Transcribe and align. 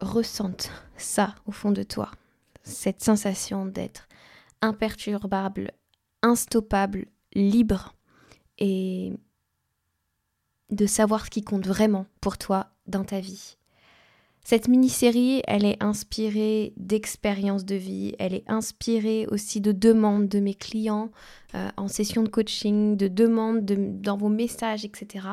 ressentes 0.00 0.70
ça 0.96 1.34
au 1.46 1.52
fond 1.52 1.72
de 1.72 1.82
toi, 1.82 2.10
cette 2.62 3.02
sensation 3.02 3.66
d'être 3.66 4.08
imperturbable, 4.62 5.72
instoppable, 6.22 7.06
libre 7.34 7.94
et 8.58 9.12
de 10.70 10.86
savoir 10.86 11.26
ce 11.26 11.30
qui 11.30 11.42
compte 11.42 11.66
vraiment 11.66 12.06
pour 12.20 12.38
toi 12.38 12.70
dans 12.86 13.04
ta 13.04 13.20
vie. 13.20 13.56
Cette 14.48 14.68
mini-série, 14.68 15.42
elle 15.48 15.64
est 15.64 15.82
inspirée 15.82 16.72
d'expériences 16.76 17.64
de 17.64 17.74
vie, 17.74 18.14
elle 18.20 18.32
est 18.32 18.44
inspirée 18.46 19.26
aussi 19.28 19.60
de 19.60 19.72
demandes 19.72 20.28
de 20.28 20.38
mes 20.38 20.54
clients 20.54 21.10
euh, 21.56 21.68
en 21.76 21.88
session 21.88 22.22
de 22.22 22.28
coaching, 22.28 22.96
de 22.96 23.08
demandes 23.08 23.64
dans 23.64 24.16
vos 24.16 24.28
messages, 24.28 24.84
etc. 24.84 25.26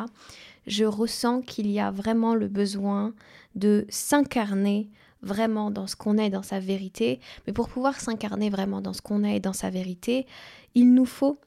Je 0.67 0.85
ressens 0.85 1.41
qu'il 1.41 1.69
y 1.69 1.79
a 1.79 1.91
vraiment 1.91 2.35
le 2.35 2.47
besoin 2.47 3.13
de 3.55 3.85
s'incarner 3.89 4.89
vraiment 5.21 5.71
dans 5.71 5.87
ce 5.87 5.95
qu'on 5.95 6.17
est, 6.17 6.29
dans 6.29 6.43
sa 6.43 6.59
vérité. 6.59 7.19
Mais 7.47 7.53
pour 7.53 7.69
pouvoir 7.69 7.99
s'incarner 7.99 8.49
vraiment 8.49 8.81
dans 8.81 8.93
ce 8.93 9.01
qu'on 9.01 9.23
est 9.23 9.37
et 9.37 9.39
dans 9.39 9.53
sa 9.53 9.69
vérité, 9.69 10.27
il 10.75 10.93
nous 10.93 11.05
faut 11.05 11.39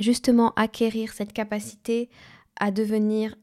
justement 0.00 0.52
acquérir 0.54 1.12
cette 1.12 1.32
capacité 1.32 2.08
à 2.60 2.70
devenir 2.70 3.34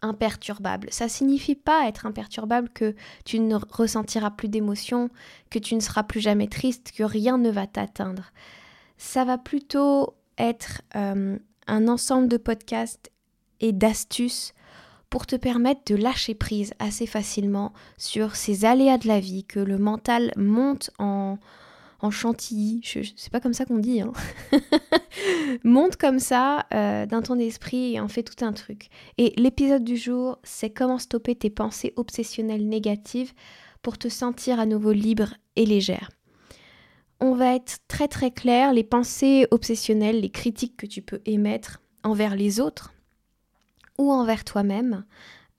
imperturbable. 0.00 0.88
Ça 0.90 1.08
signifie 1.08 1.54
pas 1.56 1.88
être 1.88 2.06
imperturbable 2.06 2.68
que 2.70 2.94
tu 3.24 3.40
ne 3.40 3.56
ressentiras 3.56 4.30
plus 4.30 4.48
d'émotions, 4.48 5.10
que 5.50 5.58
tu 5.58 5.74
ne 5.74 5.80
seras 5.80 6.04
plus 6.04 6.20
jamais 6.20 6.46
triste, 6.46 6.92
que 6.92 7.02
rien 7.02 7.36
ne 7.36 7.50
va 7.50 7.66
t'atteindre. 7.66 8.32
Ça 8.96 9.24
va 9.24 9.38
plutôt 9.38 10.14
être 10.38 10.82
euh, 10.94 11.36
un 11.66 11.88
ensemble 11.88 12.28
de 12.28 12.36
podcasts 12.36 13.10
et 13.60 13.72
d'astuces 13.72 14.54
pour 15.10 15.26
te 15.26 15.36
permettre 15.36 15.80
de 15.86 15.94
lâcher 15.94 16.34
prise 16.34 16.74
assez 16.78 17.06
facilement 17.06 17.72
sur 17.96 18.36
ces 18.36 18.64
aléas 18.64 18.98
de 18.98 19.08
la 19.08 19.20
vie, 19.20 19.44
que 19.44 19.60
le 19.60 19.78
mental 19.78 20.32
monte 20.36 20.90
en, 20.98 21.38
en 22.00 22.10
chantilly, 22.10 22.80
c'est 23.16 23.32
pas 23.32 23.40
comme 23.40 23.54
ça 23.54 23.64
qu'on 23.64 23.78
dit, 23.78 24.00
hein. 24.00 24.12
monte 25.64 25.96
comme 25.96 26.18
ça 26.18 26.66
euh, 26.72 27.06
dans 27.06 27.22
ton 27.22 27.38
esprit 27.38 27.94
et 27.94 28.00
en 28.00 28.08
fait 28.08 28.22
tout 28.22 28.44
un 28.44 28.52
truc. 28.52 28.88
Et 29.16 29.32
l'épisode 29.36 29.84
du 29.84 29.96
jour, 29.96 30.38
c'est 30.44 30.70
comment 30.70 30.98
stopper 30.98 31.34
tes 31.34 31.50
pensées 31.50 31.94
obsessionnelles 31.96 32.68
négatives 32.68 33.32
pour 33.82 33.98
te 33.98 34.08
sentir 34.08 34.60
à 34.60 34.66
nouveau 34.66 34.92
libre 34.92 35.34
et 35.56 35.66
légère. 35.66 36.10
On 37.20 37.34
va 37.34 37.56
être 37.56 37.78
très 37.88 38.06
très 38.06 38.30
clair, 38.30 38.72
les 38.72 38.84
pensées 38.84 39.46
obsessionnelles, 39.50 40.20
les 40.20 40.30
critiques 40.30 40.76
que 40.76 40.86
tu 40.86 41.02
peux 41.02 41.20
émettre 41.24 41.80
envers 42.04 42.36
les 42.36 42.60
autres, 42.60 42.94
ou 43.98 44.12
envers 44.12 44.44
toi-même. 44.44 45.04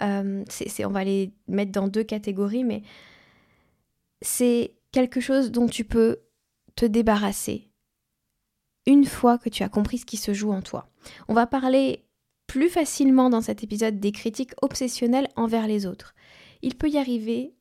Euh, 0.02 0.44
on 0.86 0.90
va 0.90 1.04
les 1.04 1.34
mettre 1.48 1.72
dans 1.72 1.88
deux 1.88 2.04
catégories, 2.04 2.64
mais 2.64 2.84
c'est 4.22 4.74
quelque 4.92 5.20
chose 5.20 5.52
dont 5.52 5.68
tu 5.68 5.84
peux 5.84 6.20
te 6.76 6.86
débarrasser 6.86 7.70
une 8.86 9.06
fois 9.06 9.38
que 9.38 9.50
tu 9.50 9.64
as 9.64 9.70
compris 9.70 10.00
ce 10.00 10.06
qui 10.06 10.18
se 10.18 10.34
joue 10.34 10.52
en 10.52 10.62
toi. 10.62 10.90
On 11.28 11.34
va 11.34 11.46
parler 11.46 12.06
plus 12.48 12.70
facilement 12.70 13.30
dans 13.30 13.42
cet 13.42 13.64
épisode 13.64 14.00
des 14.00 14.12
critiques 14.12 14.54
obsessionnelles 14.62 15.28
envers 15.36 15.68
les 15.68 15.86
autres. 15.86 16.16
Il 16.62 16.76
peut 16.76 16.90
y 16.90 16.98
arriver 16.98 17.54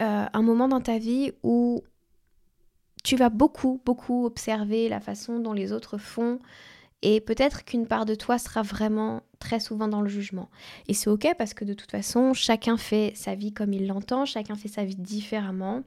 euh, 0.00 0.26
un 0.32 0.42
moment 0.42 0.66
dans 0.66 0.80
ta 0.80 0.98
vie 0.98 1.32
où 1.42 1.84
tu 3.04 3.16
vas 3.16 3.28
beaucoup, 3.30 3.80
beaucoup 3.84 4.26
observer 4.26 4.88
la 4.88 5.00
façon 5.00 5.38
dont 5.38 5.52
les 5.52 5.72
autres 5.72 5.98
font, 5.98 6.40
et 7.02 7.20
peut-être 7.20 7.64
qu'une 7.64 7.86
part 7.86 8.06
de 8.06 8.14
toi 8.14 8.38
sera 8.38 8.62
vraiment 8.62 9.22
très 9.42 9.60
souvent 9.60 9.88
dans 9.88 10.00
le 10.00 10.08
jugement. 10.08 10.48
Et 10.86 10.94
c'est 10.94 11.10
ok 11.10 11.34
parce 11.36 11.52
que 11.52 11.64
de 11.64 11.74
toute 11.74 11.90
façon, 11.90 12.32
chacun 12.32 12.76
fait 12.76 13.12
sa 13.16 13.34
vie 13.34 13.52
comme 13.52 13.72
il 13.72 13.88
l'entend, 13.88 14.24
chacun 14.24 14.54
fait 14.54 14.68
sa 14.68 14.84
vie 14.84 14.96
différemment. 14.96 15.82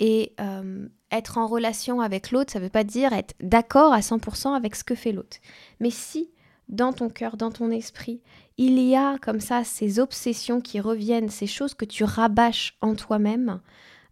Et 0.00 0.34
euh, 0.40 0.88
être 1.12 1.38
en 1.38 1.46
relation 1.46 2.00
avec 2.00 2.32
l'autre, 2.32 2.52
ça 2.52 2.58
ne 2.58 2.64
veut 2.64 2.70
pas 2.70 2.82
dire 2.82 3.12
être 3.12 3.34
d'accord 3.40 3.92
à 3.92 4.00
100% 4.00 4.54
avec 4.54 4.74
ce 4.74 4.82
que 4.82 4.96
fait 4.96 5.12
l'autre. 5.12 5.36
Mais 5.78 5.90
si 5.90 6.30
dans 6.68 6.92
ton 6.92 7.08
cœur, 7.08 7.36
dans 7.36 7.52
ton 7.52 7.70
esprit, 7.70 8.20
il 8.58 8.80
y 8.80 8.96
a 8.96 9.16
comme 9.18 9.40
ça 9.40 9.62
ces 9.62 10.00
obsessions 10.00 10.60
qui 10.60 10.80
reviennent, 10.80 11.28
ces 11.28 11.46
choses 11.46 11.74
que 11.74 11.84
tu 11.84 12.02
rabâches 12.02 12.76
en 12.80 12.94
toi-même, 12.94 13.60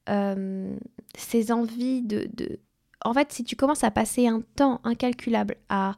euh, 0.08 0.72
ces 1.16 1.50
envies 1.50 2.02
de, 2.02 2.28
de... 2.34 2.60
En 3.04 3.14
fait, 3.14 3.32
si 3.32 3.42
tu 3.42 3.56
commences 3.56 3.82
à 3.82 3.90
passer 3.90 4.28
un 4.28 4.42
temps 4.56 4.80
incalculable 4.84 5.56
à 5.70 5.96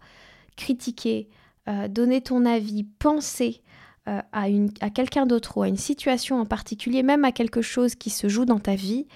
critiquer, 0.57 1.29
euh, 1.69 1.89
donner 1.89 2.21
ton 2.21 2.45
avis, 2.45 2.85
penser 2.85 3.63
euh, 4.09 4.21
à, 4.33 4.47
à 4.81 4.91
quelqu'un 4.91 5.27
d'autre 5.27 5.57
ou 5.57 5.63
à 5.63 5.69
une 5.69 5.77
situation 5.77 6.41
en 6.41 6.47
particulier, 6.47 7.03
même 7.03 7.25
à 7.25 7.33
quelque 7.33 7.63
chose 7.63 7.95
qui 7.95 8.11
se 8.11 8.29
joue 8.29 8.45
dans 8.45 8.59
ta 8.59 8.75
vie, 8.75 9.07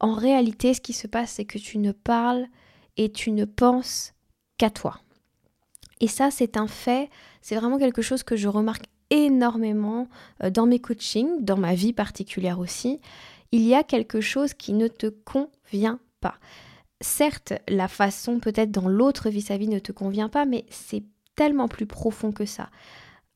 en 0.00 0.14
réalité, 0.14 0.74
ce 0.74 0.80
qui 0.80 0.92
se 0.92 1.06
passe, 1.06 1.32
c'est 1.32 1.44
que 1.44 1.58
tu 1.58 1.78
ne 1.78 1.92
parles 1.92 2.46
et 2.96 3.12
tu 3.12 3.30
ne 3.30 3.44
penses 3.44 4.14
qu'à 4.58 4.70
toi. 4.70 5.00
Et 6.00 6.08
ça, 6.08 6.30
c'est 6.30 6.56
un 6.56 6.66
fait, 6.66 7.08
c'est 7.40 7.56
vraiment 7.56 7.78
quelque 7.78 8.02
chose 8.02 8.22
que 8.24 8.36
je 8.36 8.48
remarque 8.48 8.86
énormément 9.10 10.08
euh, 10.42 10.50
dans 10.50 10.66
mes 10.66 10.80
coachings, 10.80 11.44
dans 11.44 11.58
ma 11.58 11.74
vie 11.74 11.92
particulière 11.92 12.58
aussi. 12.58 13.00
Il 13.52 13.62
y 13.62 13.74
a 13.74 13.82
quelque 13.82 14.20
chose 14.20 14.54
qui 14.54 14.72
ne 14.72 14.88
te 14.88 15.06
convient 15.06 16.00
pas 16.20 16.38
certes, 17.02 17.52
la 17.68 17.88
façon 17.88 18.38
peut-être 18.40 18.70
dans 18.70 18.88
l'autre 18.88 19.28
vis-à-vis 19.28 19.68
ne 19.68 19.78
te 19.78 19.92
convient 19.92 20.28
pas, 20.28 20.44
mais 20.44 20.64
c'est 20.70 21.02
tellement 21.34 21.68
plus 21.68 21.86
profond 21.86 22.32
que 22.32 22.46
ça. 22.46 22.70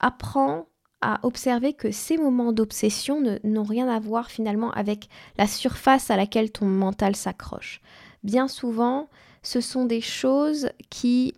Apprends 0.01 0.67
à 1.01 1.21
observer 1.23 1.75
que 1.75 1.91
ces 1.91 2.17
moments 2.17 2.53
d'obsession 2.53 3.23
n'ont 3.45 3.63
rien 3.63 3.89
à 3.89 4.01
voir 4.01 4.31
finalement 4.31 4.71
avec 4.73 5.09
la 5.37 5.47
surface 5.47 6.11
à 6.11 6.17
laquelle 6.17 6.51
ton 6.51 6.67
mental 6.67 7.15
s'accroche. 7.15 7.81
Bien 8.25 8.49
souvent, 8.49 9.09
ce 9.43 9.61
sont 9.61 9.85
des 9.85 10.01
choses 10.01 10.71
qui 10.91 11.35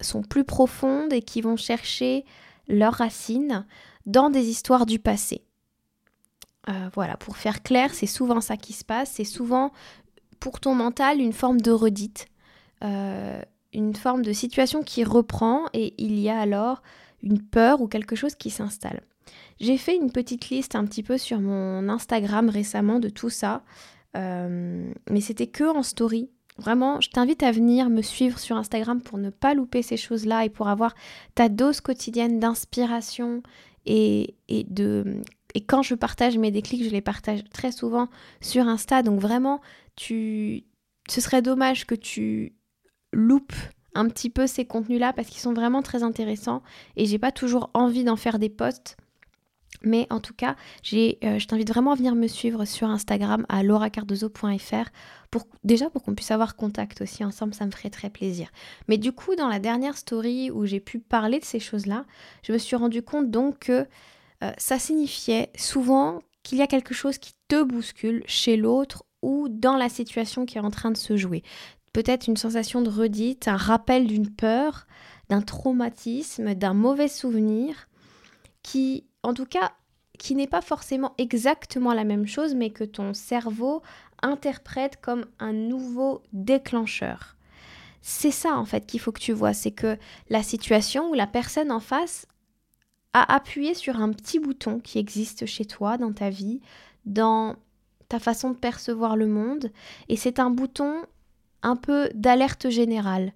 sont 0.00 0.22
plus 0.22 0.44
profondes 0.44 1.12
et 1.12 1.22
qui 1.22 1.40
vont 1.40 1.56
chercher 1.56 2.24
leurs 2.68 2.94
racines 2.94 3.64
dans 4.04 4.28
des 4.28 4.48
histoires 4.48 4.86
du 4.86 4.98
passé. 4.98 5.42
Euh, 6.68 6.90
voilà, 6.94 7.16
pour 7.16 7.36
faire 7.36 7.62
clair, 7.62 7.94
c'est 7.94 8.06
souvent 8.06 8.40
ça 8.40 8.56
qui 8.56 8.72
se 8.72 8.84
passe, 8.84 9.12
c'est 9.12 9.24
souvent 9.24 9.72
pour 10.40 10.60
ton 10.60 10.74
mental 10.74 11.20
une 11.20 11.32
forme 11.32 11.60
de 11.60 11.70
redite, 11.70 12.26
euh, 12.84 13.40
une 13.76 13.94
forme 13.94 14.22
de 14.22 14.32
situation 14.32 14.82
qui 14.82 15.04
reprend 15.04 15.66
et 15.72 15.94
il 15.98 16.18
y 16.18 16.28
a 16.30 16.38
alors 16.38 16.82
une 17.22 17.40
peur 17.42 17.80
ou 17.80 17.88
quelque 17.88 18.16
chose 18.16 18.34
qui 18.34 18.50
s'installe. 18.50 19.02
J'ai 19.60 19.76
fait 19.76 19.96
une 19.96 20.10
petite 20.10 20.48
liste 20.48 20.74
un 20.74 20.84
petit 20.84 21.02
peu 21.02 21.18
sur 21.18 21.40
mon 21.40 21.88
Instagram 21.88 22.48
récemment 22.48 23.00
de 23.00 23.08
tout 23.08 23.30
ça, 23.30 23.62
euh, 24.16 24.90
mais 25.10 25.20
c'était 25.20 25.46
que 25.46 25.64
en 25.64 25.82
story. 25.82 26.30
Vraiment, 26.58 27.02
je 27.02 27.10
t'invite 27.10 27.42
à 27.42 27.52
venir 27.52 27.90
me 27.90 28.00
suivre 28.00 28.38
sur 28.38 28.56
Instagram 28.56 29.02
pour 29.02 29.18
ne 29.18 29.28
pas 29.28 29.52
louper 29.52 29.82
ces 29.82 29.98
choses-là 29.98 30.46
et 30.46 30.48
pour 30.48 30.68
avoir 30.68 30.94
ta 31.34 31.50
dose 31.50 31.82
quotidienne 31.82 32.40
d'inspiration 32.40 33.42
et, 33.84 34.36
et, 34.48 34.64
de 34.64 35.20
et 35.54 35.60
quand 35.60 35.82
je 35.82 35.94
partage 35.94 36.38
mes 36.38 36.50
déclics, 36.50 36.84
je 36.84 36.90
les 36.90 37.02
partage 37.02 37.44
très 37.52 37.72
souvent 37.72 38.08
sur 38.40 38.68
Insta. 38.68 39.02
Donc 39.02 39.20
vraiment, 39.20 39.60
tu, 39.96 40.64
ce 41.10 41.20
serait 41.20 41.42
dommage 41.42 41.86
que 41.86 41.94
tu 41.94 42.54
loupes 43.12 43.54
un 43.94 44.08
petit 44.08 44.30
peu 44.30 44.46
ces 44.46 44.64
contenus-là 44.64 45.12
parce 45.12 45.28
qu'ils 45.28 45.40
sont 45.40 45.54
vraiment 45.54 45.82
très 45.82 46.02
intéressants 46.02 46.62
et 46.96 47.06
j'ai 47.06 47.18
pas 47.18 47.32
toujours 47.32 47.70
envie 47.74 48.04
d'en 48.04 48.16
faire 48.16 48.38
des 48.38 48.50
posts. 48.50 48.96
Mais 49.82 50.06
en 50.10 50.20
tout 50.20 50.34
cas, 50.34 50.56
euh, 50.92 51.38
je 51.38 51.46
t'invite 51.46 51.68
vraiment 51.68 51.92
à 51.92 51.96
venir 51.96 52.14
me 52.14 52.26
suivre 52.26 52.64
sur 52.64 52.88
Instagram 52.88 53.44
à 53.48 53.62
lauracardozo.fr 53.62 54.90
pour, 55.30 55.46
déjà 55.64 55.90
pour 55.90 56.02
qu'on 56.02 56.14
puisse 56.14 56.30
avoir 56.30 56.56
contact 56.56 57.02
aussi 57.02 57.24
ensemble, 57.24 57.54
ça 57.54 57.66
me 57.66 57.70
ferait 57.70 57.90
très 57.90 58.10
plaisir. 58.10 58.48
Mais 58.88 58.96
du 58.96 59.12
coup, 59.12 59.34
dans 59.34 59.48
la 59.48 59.58
dernière 59.58 59.96
story 59.96 60.50
où 60.50 60.66
j'ai 60.66 60.80
pu 60.80 60.98
parler 60.98 61.38
de 61.40 61.44
ces 61.44 61.60
choses-là, 61.60 62.04
je 62.42 62.52
me 62.52 62.58
suis 62.58 62.76
rendu 62.76 63.02
compte 63.02 63.30
donc 63.30 63.58
que 63.60 63.86
euh, 64.42 64.52
ça 64.56 64.78
signifiait 64.78 65.50
souvent 65.56 66.20
qu'il 66.42 66.58
y 66.58 66.62
a 66.62 66.66
quelque 66.66 66.94
chose 66.94 67.18
qui 67.18 67.32
te 67.48 67.62
bouscule 67.62 68.22
chez 68.26 68.56
l'autre 68.56 69.04
ou 69.22 69.48
dans 69.48 69.76
la 69.76 69.88
situation 69.88 70.46
qui 70.46 70.58
est 70.58 70.60
en 70.60 70.70
train 70.70 70.90
de 70.90 70.96
se 70.96 71.16
jouer. 71.16 71.42
Peut-être 71.96 72.26
une 72.26 72.36
sensation 72.36 72.82
de 72.82 72.90
redite, 72.90 73.48
un 73.48 73.56
rappel 73.56 74.06
d'une 74.06 74.28
peur, 74.28 74.86
d'un 75.30 75.40
traumatisme, 75.40 76.54
d'un 76.54 76.74
mauvais 76.74 77.08
souvenir 77.08 77.88
qui 78.62 79.06
en 79.22 79.32
tout 79.32 79.46
cas, 79.46 79.72
qui 80.18 80.34
n'est 80.34 80.46
pas 80.46 80.60
forcément 80.60 81.14
exactement 81.16 81.94
la 81.94 82.04
même 82.04 82.26
chose, 82.26 82.54
mais 82.54 82.68
que 82.68 82.84
ton 82.84 83.14
cerveau 83.14 83.80
interprète 84.20 85.00
comme 85.00 85.24
un 85.38 85.54
nouveau 85.54 86.22
déclencheur. 86.34 87.38
C'est 88.02 88.30
ça 88.30 88.58
en 88.58 88.66
fait 88.66 88.84
qu'il 88.84 89.00
faut 89.00 89.10
que 89.10 89.18
tu 89.18 89.32
vois, 89.32 89.54
c'est 89.54 89.70
que 89.70 89.96
la 90.28 90.42
situation 90.42 91.08
ou 91.08 91.14
la 91.14 91.26
personne 91.26 91.72
en 91.72 91.80
face 91.80 92.26
a 93.14 93.34
appuyé 93.34 93.72
sur 93.72 94.02
un 94.02 94.12
petit 94.12 94.38
bouton 94.38 94.80
qui 94.80 94.98
existe 94.98 95.46
chez 95.46 95.64
toi, 95.64 95.96
dans 95.96 96.12
ta 96.12 96.28
vie, 96.28 96.60
dans 97.06 97.56
ta 98.10 98.18
façon 98.18 98.50
de 98.50 98.58
percevoir 98.58 99.16
le 99.16 99.28
monde, 99.28 99.72
et 100.10 100.18
c'est 100.18 100.40
un 100.40 100.50
bouton 100.50 101.06
un 101.66 101.76
peu 101.76 102.08
d'alerte 102.14 102.70
générale. 102.70 103.32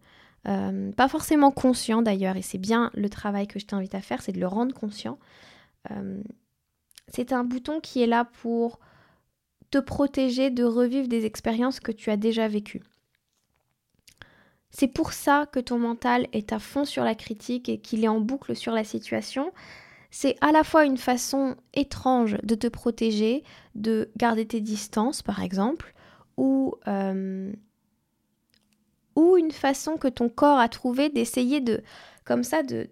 Euh, 0.48 0.92
pas 0.92 1.08
forcément 1.08 1.50
conscient 1.50 2.00
d'ailleurs, 2.00 2.36
et 2.36 2.42
c'est 2.42 2.58
bien 2.58 2.90
le 2.94 3.10
travail 3.10 3.46
que 3.46 3.58
je 3.58 3.66
t'invite 3.66 3.94
à 3.94 4.00
faire, 4.00 4.22
c'est 4.22 4.32
de 4.32 4.40
le 4.40 4.46
rendre 4.46 4.74
conscient. 4.74 5.18
Euh, 5.90 6.22
c'est 7.08 7.32
un 7.32 7.44
bouton 7.44 7.80
qui 7.80 8.02
est 8.02 8.06
là 8.06 8.24
pour 8.24 8.78
te 9.70 9.78
protéger 9.78 10.50
de 10.50 10.64
revivre 10.64 11.08
des 11.08 11.26
expériences 11.26 11.80
que 11.80 11.92
tu 11.92 12.10
as 12.10 12.16
déjà 12.16 12.48
vécues. 12.48 12.82
C'est 14.70 14.88
pour 14.88 15.12
ça 15.12 15.46
que 15.50 15.58
ton 15.58 15.78
mental 15.78 16.28
est 16.32 16.52
à 16.52 16.60
fond 16.60 16.84
sur 16.84 17.02
la 17.02 17.16
critique 17.16 17.68
et 17.68 17.78
qu'il 17.78 18.04
est 18.04 18.08
en 18.08 18.20
boucle 18.20 18.54
sur 18.54 18.72
la 18.72 18.84
situation. 18.84 19.52
C'est 20.12 20.36
à 20.40 20.52
la 20.52 20.62
fois 20.62 20.84
une 20.84 20.96
façon 20.96 21.56
étrange 21.74 22.38
de 22.44 22.54
te 22.54 22.68
protéger, 22.68 23.42
de 23.74 24.10
garder 24.16 24.46
tes 24.46 24.60
distances 24.60 25.22
par 25.22 25.42
exemple, 25.42 25.92
ou, 26.36 26.74
euh, 26.86 27.52
ou 29.16 29.36
une 29.36 29.52
façon 29.52 29.96
que 29.96 30.08
ton 30.08 30.28
corps 30.28 30.58
a 30.58 30.68
trouvé 30.68 31.08
d'essayer 31.08 31.60
de, 31.60 31.82
comme 32.24 32.44
ça, 32.44 32.62
de, 32.62 32.88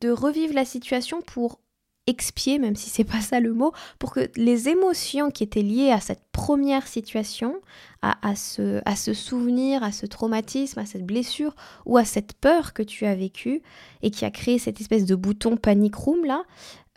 de 0.00 0.10
revivre 0.10 0.54
la 0.54 0.64
situation 0.64 1.20
pour 1.22 1.58
expier, 2.06 2.58
même 2.58 2.76
si 2.76 2.90
c'est 2.90 3.04
pas 3.12 3.20
ça 3.20 3.40
le 3.40 3.52
mot, 3.52 3.72
pour 3.98 4.12
que 4.12 4.30
les 4.36 4.68
émotions 4.68 5.30
qui 5.30 5.44
étaient 5.44 5.62
liées 5.62 5.90
à 5.90 6.00
cette 6.00 6.22
première 6.32 6.86
situation, 6.86 7.60
à, 8.02 8.34
ce, 8.34 8.80
à 8.84 8.96
ce 8.96 9.14
souvenir, 9.14 9.84
à 9.84 9.92
ce 9.92 10.06
traumatisme, 10.06 10.80
à 10.80 10.86
cette 10.86 11.06
blessure 11.06 11.54
ou 11.86 11.96
à 11.98 12.04
cette 12.04 12.32
peur 12.32 12.72
que 12.72 12.82
tu 12.82 13.06
as 13.06 13.14
vécue 13.14 13.62
et 14.02 14.10
qui 14.10 14.24
a 14.24 14.30
créé 14.32 14.58
cette 14.58 14.80
espèce 14.80 15.04
de 15.04 15.14
bouton 15.14 15.56
panic 15.56 15.94
room 15.94 16.24
là, 16.24 16.42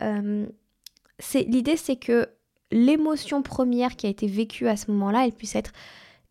euh, 0.02 0.46
l'idée 1.34 1.76
c'est 1.76 1.94
que 1.94 2.28
l'émotion 2.72 3.42
première 3.42 3.94
qui 3.94 4.06
a 4.06 4.10
été 4.10 4.26
vécue 4.26 4.66
à 4.66 4.76
ce 4.76 4.90
moment-là, 4.90 5.26
elle 5.26 5.32
puisse 5.32 5.54
être 5.54 5.72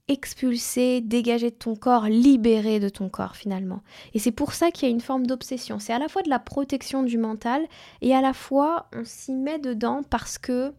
expulsé, 0.07 1.01
dégagé 1.01 1.49
de 1.49 1.55
ton 1.55 1.75
corps, 1.75 2.05
libéré 2.05 2.79
de 2.79 2.89
ton 2.89 3.09
corps 3.09 3.35
finalement. 3.35 3.81
Et 4.13 4.19
c'est 4.19 4.31
pour 4.31 4.53
ça 4.53 4.71
qu'il 4.71 4.87
y 4.87 4.91
a 4.91 4.93
une 4.93 5.01
forme 5.01 5.25
d'obsession. 5.25 5.79
C'est 5.79 5.93
à 5.93 5.99
la 5.99 6.07
fois 6.07 6.21
de 6.21 6.29
la 6.29 6.39
protection 6.39 7.03
du 7.03 7.17
mental 7.17 7.65
et 8.01 8.15
à 8.15 8.21
la 8.21 8.33
fois 8.33 8.87
on 8.93 9.03
s'y 9.03 9.33
met 9.33 9.59
dedans 9.59 10.03
parce 10.09 10.37
que 10.37 10.73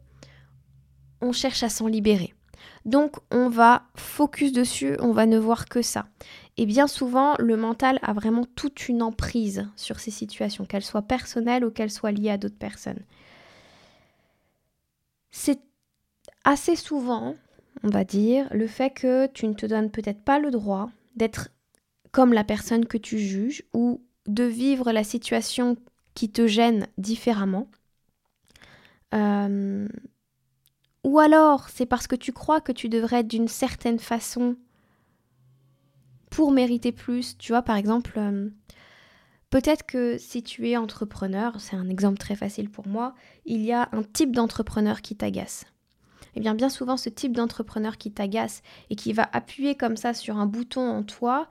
on 1.20 1.32
cherche 1.32 1.62
à 1.62 1.68
s'en 1.68 1.88
libérer. 1.88 2.34
Donc 2.84 3.16
on 3.32 3.48
va 3.48 3.82
focus 3.96 4.52
dessus, 4.52 4.96
on 5.00 5.10
va 5.10 5.26
ne 5.26 5.38
voir 5.38 5.66
que 5.66 5.82
ça. 5.82 6.06
Et 6.56 6.66
bien 6.66 6.86
souvent, 6.86 7.34
le 7.38 7.56
mental 7.56 7.98
a 8.02 8.12
vraiment 8.12 8.44
toute 8.54 8.88
une 8.88 9.02
emprise 9.02 9.68
sur 9.76 9.98
ces 9.98 10.10
situations, 10.10 10.64
qu'elles 10.64 10.84
soient 10.84 11.02
personnelles 11.02 11.64
ou 11.64 11.70
qu'elles 11.70 11.90
soient 11.90 12.12
liées 12.12 12.30
à 12.30 12.38
d'autres 12.38 12.58
personnes. 12.58 13.02
C'est 15.30 15.60
assez 16.44 16.76
souvent 16.76 17.34
on 17.82 17.88
va 17.88 18.04
dire, 18.04 18.48
le 18.52 18.66
fait 18.66 18.90
que 18.90 19.26
tu 19.26 19.46
ne 19.46 19.54
te 19.54 19.66
donnes 19.66 19.90
peut-être 19.90 20.22
pas 20.22 20.38
le 20.38 20.50
droit 20.50 20.90
d'être 21.14 21.50
comme 22.12 22.32
la 22.32 22.44
personne 22.44 22.86
que 22.86 22.98
tu 22.98 23.18
juges 23.18 23.62
ou 23.74 24.02
de 24.26 24.44
vivre 24.44 24.92
la 24.92 25.04
situation 25.04 25.76
qui 26.14 26.30
te 26.30 26.46
gêne 26.46 26.86
différemment. 26.98 27.68
Euh, 29.14 29.86
ou 31.04 31.18
alors 31.18 31.68
c'est 31.68 31.86
parce 31.86 32.06
que 32.06 32.16
tu 32.16 32.32
crois 32.32 32.60
que 32.60 32.72
tu 32.72 32.88
devrais 32.88 33.20
être 33.20 33.28
d'une 33.28 33.48
certaine 33.48 33.98
façon 33.98 34.56
pour 36.30 36.50
mériter 36.50 36.90
plus. 36.90 37.38
Tu 37.38 37.52
vois, 37.52 37.62
par 37.62 37.76
exemple, 37.76 38.14
euh, 38.16 38.50
peut-être 39.50 39.86
que 39.86 40.18
si 40.18 40.42
tu 40.42 40.68
es 40.68 40.76
entrepreneur, 40.76 41.60
c'est 41.60 41.76
un 41.76 41.88
exemple 41.88 42.18
très 42.18 42.34
facile 42.34 42.70
pour 42.70 42.88
moi, 42.88 43.14
il 43.44 43.62
y 43.62 43.72
a 43.72 43.88
un 43.92 44.02
type 44.02 44.34
d'entrepreneur 44.34 45.02
qui 45.02 45.16
t'agace 45.16 45.66
eh 46.36 46.40
bien 46.40 46.54
bien 46.54 46.68
souvent 46.68 46.96
ce 46.96 47.08
type 47.08 47.32
d'entrepreneur 47.32 47.96
qui 47.96 48.12
t'agace 48.12 48.62
et 48.90 48.94
qui 48.94 49.12
va 49.12 49.28
appuyer 49.32 49.74
comme 49.74 49.96
ça 49.96 50.14
sur 50.14 50.36
un 50.36 50.46
bouton 50.46 50.88
en 50.88 51.02
toi, 51.02 51.48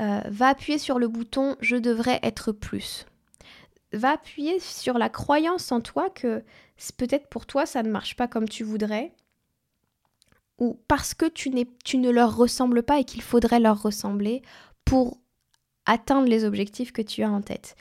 euh, 0.00 0.20
va 0.28 0.48
appuyer 0.48 0.78
sur 0.78 0.98
le 0.98 1.08
bouton 1.08 1.56
je 1.60 1.76
devrais 1.76 2.20
être 2.22 2.52
plus. 2.52 3.06
Va 3.92 4.10
appuyer 4.12 4.60
sur 4.60 4.98
la 4.98 5.08
croyance 5.08 5.72
en 5.72 5.80
toi 5.80 6.10
que 6.10 6.44
peut-être 6.98 7.28
pour 7.28 7.46
toi 7.46 7.64
ça 7.64 7.82
ne 7.82 7.90
marche 7.90 8.14
pas 8.14 8.28
comme 8.28 8.48
tu 8.48 8.62
voudrais, 8.62 9.14
ou 10.58 10.78
parce 10.86 11.14
que 11.14 11.26
tu, 11.26 11.50
tu 11.84 11.98
ne 11.98 12.10
leur 12.10 12.36
ressembles 12.36 12.82
pas 12.82 13.00
et 13.00 13.04
qu'il 13.04 13.22
faudrait 13.22 13.60
leur 13.60 13.82
ressembler 13.82 14.42
pour 14.84 15.18
atteindre 15.86 16.28
les 16.28 16.44
objectifs 16.44 16.92
que 16.92 17.02
tu 17.02 17.22
as 17.22 17.30
en 17.30 17.40
tête. 17.40 17.76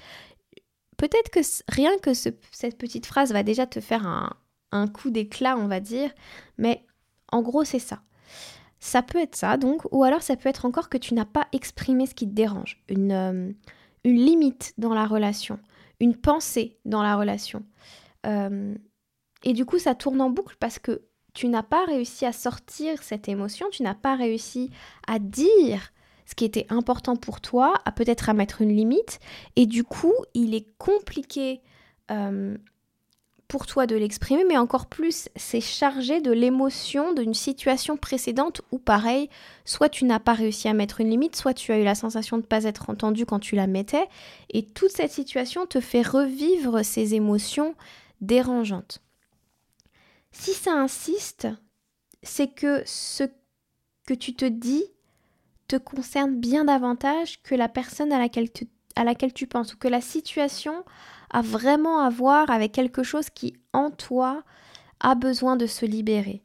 Peut-être 0.97 1.29
que 1.29 1.41
rien 1.67 1.97
que 1.97 2.13
cette 2.13 2.77
petite 2.77 3.05
phrase 3.05 3.33
va 3.33 3.43
déjà 3.43 3.65
te 3.65 3.81
faire 3.81 4.07
un, 4.07 4.33
coup 4.87 5.09
d'éclat, 5.09 5.57
on 5.57 5.67
va 5.67 5.79
dire. 5.79 6.11
Mais 6.57 6.85
en 7.31 7.41
gros, 7.41 7.63
c'est 7.63 7.79
ça. 7.79 8.01
Ça 8.79 9.01
peut 9.01 9.19
être 9.19 9.35
ça, 9.35 9.57
donc, 9.57 9.81
ou 9.91 10.03
alors 10.03 10.21
ça 10.21 10.35
peut 10.35 10.49
être 10.49 10.65
encore 10.65 10.89
que 10.89 10.97
tu 10.97 11.13
n'as 11.13 11.25
pas 11.25 11.47
exprimé 11.53 12.05
ce 12.05 12.13
qui 12.13 12.27
te 12.27 12.33
dérange, 12.33 12.83
une, 12.87 13.11
euh, 13.11 13.51
une 14.03 14.17
limite 14.17 14.73
dans 14.77 14.93
la 14.93 15.07
relation, 15.07 15.59
une 15.99 16.15
pensée 16.15 16.77
dans 16.85 17.01
la 17.01 17.15
relation. 17.15 17.63
Euh, 18.27 18.75
et 19.43 19.53
du 19.53 19.65
coup, 19.65 19.79
ça 19.79 19.95
tourne 19.95 20.21
en 20.21 20.29
boucle 20.29 20.55
parce 20.59 20.77
que 20.77 21.01
tu 21.33 21.47
n'as 21.47 21.63
pas 21.63 21.83
réussi 21.85 22.25
à 22.25 22.31
sortir 22.31 23.01
cette 23.01 23.27
émotion, 23.27 23.67
tu 23.71 23.83
n'as 23.83 23.95
pas 23.95 24.15
réussi 24.15 24.69
à 25.07 25.19
dire 25.19 25.91
ce 26.25 26.35
qui 26.35 26.45
était 26.45 26.65
important 26.69 27.15
pour 27.15 27.41
toi, 27.41 27.73
à 27.85 27.91
peut-être 27.91 28.29
à 28.29 28.33
mettre 28.33 28.61
une 28.61 28.75
limite, 28.75 29.19
et 29.55 29.65
du 29.65 29.83
coup, 29.83 30.13
il 30.33 30.55
est 30.55 30.67
compliqué 30.77 31.61
euh, 32.11 32.57
pour 33.47 33.67
toi 33.67 33.85
de 33.85 33.95
l'exprimer, 33.95 34.43
mais 34.43 34.57
encore 34.57 34.87
plus, 34.87 35.29
c'est 35.35 35.61
chargé 35.61 36.19
de 36.19 36.31
l'émotion 36.31 37.13
d'une 37.13 37.33
situation 37.33 37.95
précédente 37.95 38.61
où, 38.71 38.79
pareil, 38.79 39.29
soit 39.65 39.89
tu 39.89 40.05
n'as 40.05 40.19
pas 40.19 40.33
réussi 40.33 40.67
à 40.67 40.73
mettre 40.73 41.01
une 41.01 41.09
limite, 41.09 41.35
soit 41.35 41.53
tu 41.53 41.71
as 41.71 41.79
eu 41.79 41.83
la 41.83 41.95
sensation 41.95 42.37
de 42.37 42.41
ne 42.41 42.47
pas 42.47 42.63
être 42.63 42.89
entendu 42.89 43.25
quand 43.25 43.39
tu 43.39 43.55
la 43.55 43.67
mettais, 43.67 44.07
et 44.49 44.65
toute 44.65 44.91
cette 44.91 45.11
situation 45.11 45.65
te 45.67 45.79
fait 45.79 46.01
revivre 46.01 46.83
ces 46.83 47.13
émotions 47.13 47.75
dérangeantes. 48.21 49.01
Si 50.31 50.53
ça 50.53 50.73
insiste, 50.73 51.47
c'est 52.23 52.53
que 52.53 52.81
ce 52.85 53.23
que 54.05 54.13
tu 54.13 54.33
te 54.33 54.45
dis 54.45 54.85
te 55.67 55.75
concerne 55.75 56.35
bien 56.39 56.65
davantage 56.65 57.41
que 57.43 57.55
la 57.55 57.69
personne 57.69 58.11
à 58.11 58.19
laquelle 58.19 58.51
tu, 58.51 58.67
à 58.95 59.03
laquelle 59.03 59.33
tu 59.33 59.47
penses, 59.47 59.73
ou 59.73 59.77
que 59.77 59.87
la 59.87 60.01
situation 60.01 60.83
a 61.29 61.41
vraiment 61.41 61.99
à 62.01 62.09
avec 62.47 62.71
quelque 62.71 63.03
chose 63.03 63.29
qui, 63.29 63.55
en 63.73 63.91
toi, 63.91 64.43
a 64.99 65.15
besoin 65.15 65.55
de 65.55 65.65
se 65.65 65.85
libérer. 65.85 66.41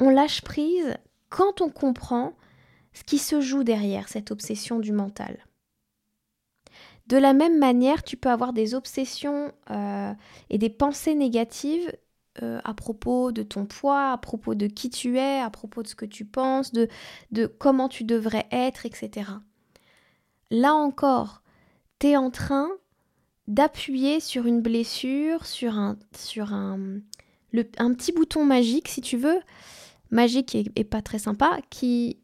On 0.00 0.10
lâche 0.10 0.42
prise 0.42 0.96
quand 1.28 1.60
on 1.60 1.68
comprend 1.68 2.34
ce 2.92 3.04
qui 3.04 3.18
se 3.18 3.40
joue 3.40 3.64
derrière 3.64 4.08
cette 4.08 4.30
obsession 4.30 4.78
du 4.78 4.92
mental. 4.92 5.38
De 7.06 7.16
la 7.16 7.32
même 7.32 7.58
manière, 7.58 8.02
tu 8.02 8.16
peux 8.16 8.30
avoir 8.30 8.52
des 8.52 8.74
obsessions 8.74 9.52
euh, 9.70 10.12
et 10.48 10.58
des 10.58 10.70
pensées 10.70 11.14
négatives 11.14 11.92
euh, 12.42 12.60
à 12.62 12.72
propos 12.72 13.32
de 13.32 13.42
ton 13.42 13.66
poids, 13.66 14.12
à 14.12 14.18
propos 14.18 14.54
de 14.54 14.68
qui 14.68 14.90
tu 14.90 15.18
es, 15.18 15.40
à 15.40 15.50
propos 15.50 15.82
de 15.82 15.88
ce 15.88 15.96
que 15.96 16.06
tu 16.06 16.24
penses, 16.24 16.70
de, 16.72 16.88
de 17.32 17.46
comment 17.46 17.88
tu 17.88 18.04
devrais 18.04 18.46
être, 18.52 18.86
etc. 18.86 19.28
Là 20.50 20.74
encore, 20.74 21.42
tu 21.98 22.08
es 22.08 22.16
en 22.16 22.30
train 22.30 22.68
d'appuyer 23.46 24.20
sur 24.20 24.46
une 24.46 24.60
blessure, 24.60 25.46
sur 25.46 25.74
un, 25.78 25.98
sur 26.16 26.52
un, 26.52 27.00
un 27.78 27.94
petit 27.94 28.12
bouton 28.12 28.44
magique, 28.44 28.88
si 28.88 29.00
tu 29.00 29.16
veux, 29.16 29.40
magique 30.10 30.56
et, 30.76 30.84
pas 30.84 31.02
très 31.02 31.18
sympa, 31.18 31.58
qui, 31.70 32.18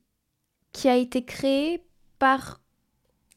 qui 0.73 0.89
a 0.89 0.97
été 0.97 1.25
créé 1.25 1.83
par 2.19 2.61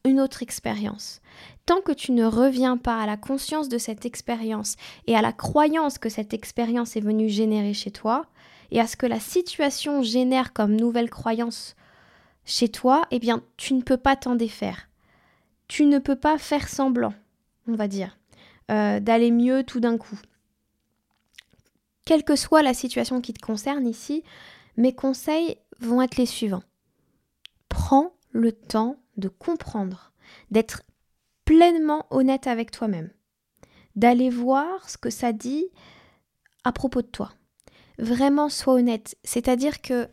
une 0.06 0.22
autre 0.22 0.44
expérience. 0.44 1.22
tant 1.66 1.82
que 1.82 1.92
tu 1.92 2.14
ne 2.14 2.26
reviens 2.26 2.78
pas 2.78 3.02
à 3.02 3.06
la 3.06 3.18
conscience 3.18 3.70
de 3.70 3.78
cette 3.78 4.06
expérience 4.06 4.76
et 5.08 5.16
à 5.16 5.22
la 5.22 5.34
croyance 5.34 5.98
que 5.98 6.10
cette 6.10 6.34
expérience 6.34 6.96
est 6.96 7.02
venue 7.02 7.30
générer 7.30 7.74
chez 7.74 7.92
toi, 7.92 8.26
et 8.72 8.80
à 8.80 8.88
ce 8.88 8.96
que 8.98 9.06
la 9.06 9.20
situation 9.20 10.02
génère 10.04 10.54
comme 10.54 10.76
nouvelle 10.76 11.10
croyance 11.10 11.76
chez 12.46 12.70
toi, 12.70 13.06
eh 13.12 13.20
bien, 13.20 13.44
tu 13.58 13.74
ne 13.74 13.82
peux 13.82 13.98
pas 13.98 14.16
t'en 14.16 14.36
défaire. 14.36 14.90
Tu 15.68 15.86
ne 15.86 16.00
peux 16.00 16.16
pas 16.16 16.38
faire 16.38 16.68
semblant, 16.68 17.14
on 17.70 17.76
va 17.76 17.88
dire, 17.88 18.18
euh, 18.72 19.00
d'aller 19.00 19.32
mieux 19.32 19.64
tout 19.64 19.80
d'un 19.80 19.98
coup. 19.98 20.20
Quelle 22.06 22.24
que 22.24 22.36
soit 22.36 22.64
la 22.64 22.74
situation 22.74 23.22
qui 23.22 23.34
te 23.34 23.46
concerne 23.46 23.88
ici, 23.88 24.24
mes 24.78 24.94
conseils 24.94 25.58
vont 25.80 26.02
être 26.02 26.18
les 26.18 26.26
suivants. 26.26 26.64
Prends 27.68 28.14
le 28.32 28.52
temps 28.52 28.98
de 29.18 29.28
comprendre, 29.28 30.12
d'être 30.52 30.84
pleinement 31.46 32.06
honnête 32.10 32.48
avec 32.48 32.72
toi-même, 32.72 33.12
d'aller 33.96 34.30
voir 34.30 34.90
ce 34.90 34.98
que 34.98 35.10
ça 35.10 35.34
dit 35.34 35.66
à 36.64 36.72
propos 36.72 37.02
de 37.02 37.08
toi. 37.08 37.32
Vraiment, 37.98 38.50
sois 38.50 38.76
honnête. 38.76 39.18
C'est-à-dire 39.24 39.82
que 39.82 40.08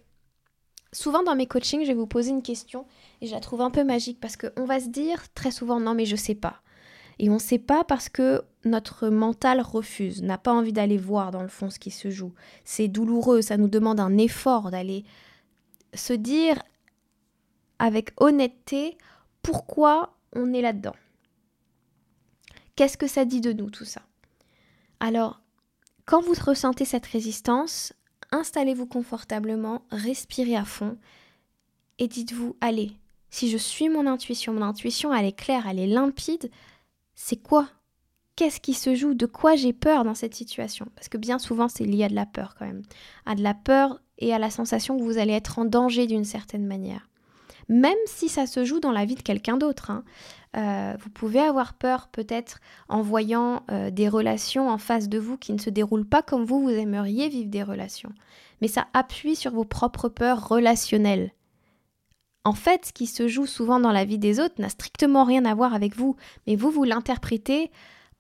souvent 0.92 1.22
dans 1.22 1.36
mes 1.36 1.46
coachings, 1.46 1.82
je 1.82 1.88
vais 1.88 1.94
vous 1.94 2.06
poser 2.06 2.30
une 2.30 2.42
question 2.42 2.86
et 3.20 3.26
je 3.26 3.32
la 3.32 3.40
trouve 3.40 3.60
un 3.60 3.70
peu 3.70 3.84
magique 3.84 4.20
parce 4.20 4.36
qu'on 4.36 4.64
va 4.64 4.80
se 4.80 4.88
dire 4.88 5.32
très 5.34 5.50
souvent 5.50 5.78
non 5.78 5.94
mais 5.94 6.06
je 6.06 6.16
sais 6.16 6.34
pas. 6.34 6.62
Et 7.18 7.30
on 7.30 7.35
ne 7.35 7.38
sait 7.38 7.58
pas 7.58 7.85
parce 7.85 8.08
que 8.08 8.42
notre 8.64 9.08
mental 9.08 9.61
refuse, 9.61 10.23
n'a 10.23 10.38
pas 10.38 10.52
envie 10.52 10.73
d'aller 10.73 10.99
voir 10.99 11.30
dans 11.30 11.42
le 11.42 11.49
fond 11.49 11.70
ce 11.70 11.78
qui 11.78 11.90
se 11.90 12.11
joue. 12.11 12.35
C'est 12.64 12.88
douloureux, 12.88 13.40
ça 13.40 13.56
nous 13.56 13.68
demande 13.68 14.00
un 14.00 14.18
effort 14.18 14.70
d'aller 14.70 15.04
se 15.94 16.12
dire 16.12 16.62
avec 17.78 18.12
honnêteté 18.18 18.99
pourquoi 19.42 20.16
on 20.35 20.52
est 20.52 20.61
là-dedans. 20.61 20.96
Qu'est-ce 22.75 22.99
que 22.99 23.06
ça 23.06 23.25
dit 23.25 23.40
de 23.40 23.52
nous 23.52 23.70
tout 23.70 23.85
ça? 23.85 24.02
Alors, 25.00 25.40
quand 26.04 26.20
vous 26.20 26.35
ressentez 26.44 26.85
cette 26.85 27.06
résistance, 27.06 27.94
installez-vous 28.32 28.87
confortablement, 28.87 29.82
respirez 29.90 30.56
à 30.56 30.64
fond 30.64 30.99
et 31.99 32.08
dites-vous, 32.08 32.56
allez, 32.61 32.92
si 33.30 33.50
je 33.50 33.56
suis 33.56 33.88
mon 33.88 34.06
intuition, 34.06 34.52
mon 34.52 34.62
intuition 34.62 35.14
elle 35.14 35.26
est 35.26 35.38
claire, 35.38 35.66
elle 35.66 35.78
est 35.78 35.87
limpide, 35.87 36.50
c'est 37.16 37.42
quoi? 37.42 37.68
Qu'est-ce 38.37 38.61
qui 38.61 38.75
se 38.75 38.94
joue? 38.94 39.14
De 39.14 39.26
quoi 39.26 39.56
j'ai 39.56 39.73
peur 39.73 40.04
dans 40.04 40.14
cette 40.14 40.35
situation? 40.35 40.87
Parce 40.94 41.08
que 41.08 41.18
bien 41.18 41.40
souvent 41.40 41.66
c'est 41.66 41.85
lié 41.85 42.04
à 42.04 42.08
de 42.08 42.14
la 42.14 42.26
peur 42.26 42.54
quand 42.56 42.66
même. 42.66 42.82
À 43.25 43.35
de 43.35 43.42
la 43.42 43.54
peur 43.54 44.00
et 44.18 44.32
à 44.32 44.38
la 44.38 44.50
sensation 44.50 44.96
que 44.96 45.02
vous 45.02 45.18
allez 45.18 45.32
être 45.32 45.58
en 45.58 45.64
danger 45.64 46.06
d'une 46.06 46.25
certaine 46.25 46.66
manière 46.66 47.08
même 47.68 47.96
si 48.06 48.28
ça 48.28 48.46
se 48.46 48.64
joue 48.64 48.80
dans 48.80 48.92
la 48.92 49.04
vie 49.04 49.14
de 49.14 49.23
quelqu'un 49.23 49.56
d'autre. 49.56 49.90
Hein. 49.90 50.04
Euh, 50.56 50.96
vous 51.00 51.11
pouvez 51.11 51.40
avoir 51.40 51.75
peur 51.75 52.08
peut-être 52.08 52.61
en 52.88 53.02
voyant 53.02 53.62
euh, 53.70 53.90
des 53.90 54.08
relations 54.08 54.70
en 54.70 54.78
face 54.78 55.08
de 55.08 55.18
vous 55.18 55.37
qui 55.37 55.52
ne 55.52 55.58
se 55.58 55.70
déroulent 55.70 56.08
pas 56.08 56.23
comme 56.23 56.44
vous, 56.44 56.62
vous 56.62 56.70
aimeriez 56.70 57.28
vivre 57.28 57.50
des 57.50 57.62
relations. 57.62 58.12
Mais 58.62 58.68
ça 58.68 58.87
appuie 58.94 59.37
sur 59.37 59.52
vos 59.52 59.64
propres 59.64 60.08
peurs 60.08 60.49
relationnelles. 60.49 61.32
En 62.46 62.52
fait, 62.52 62.86
ce 62.86 62.92
qui 62.92 63.08
se 63.08 63.26
joue 63.26 63.44
souvent 63.44 63.80
dans 63.80 63.90
la 63.90 64.04
vie 64.04 64.20
des 64.20 64.38
autres 64.38 64.60
n'a 64.60 64.68
strictement 64.68 65.24
rien 65.24 65.44
à 65.46 65.54
voir 65.56 65.74
avec 65.74 65.96
vous, 65.96 66.14
mais 66.46 66.54
vous, 66.54 66.70
vous 66.70 66.84
l'interprétez 66.84 67.72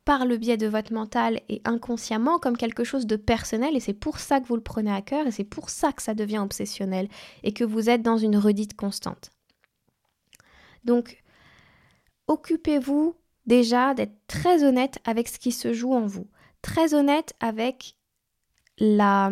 par 0.04 0.26
le 0.26 0.36
biais 0.36 0.56
de 0.56 0.66
votre 0.66 0.92
mental 0.92 1.40
et 1.48 1.62
inconsciemment 1.64 2.40
comme 2.40 2.56
quelque 2.56 2.82
chose 2.82 3.06
de 3.06 3.14
personnel 3.14 3.76
et 3.76 3.80
c'est 3.80 3.94
pour 3.94 4.18
ça 4.18 4.40
que 4.40 4.48
vous 4.48 4.56
le 4.56 4.64
prenez 4.64 4.92
à 4.92 5.00
cœur 5.00 5.28
et 5.28 5.30
c'est 5.30 5.44
pour 5.44 5.70
ça 5.70 5.92
que 5.92 6.02
ça 6.02 6.14
devient 6.14 6.38
obsessionnel 6.38 7.06
et 7.44 7.52
que 7.52 7.62
vous 7.62 7.88
êtes 7.88 8.02
dans 8.02 8.16
une 8.18 8.36
redite 8.36 8.74
constante. 8.74 9.30
Donc, 10.82 11.22
occupez-vous 12.26 13.14
déjà 13.46 13.94
d'être 13.94 14.26
très 14.26 14.64
honnête 14.64 14.98
avec 15.04 15.28
ce 15.28 15.38
qui 15.38 15.52
se 15.52 15.72
joue 15.72 15.92
en 15.92 16.06
vous, 16.06 16.26
très 16.62 16.94
honnête 16.94 17.32
avec 17.38 17.96
la, 18.78 19.30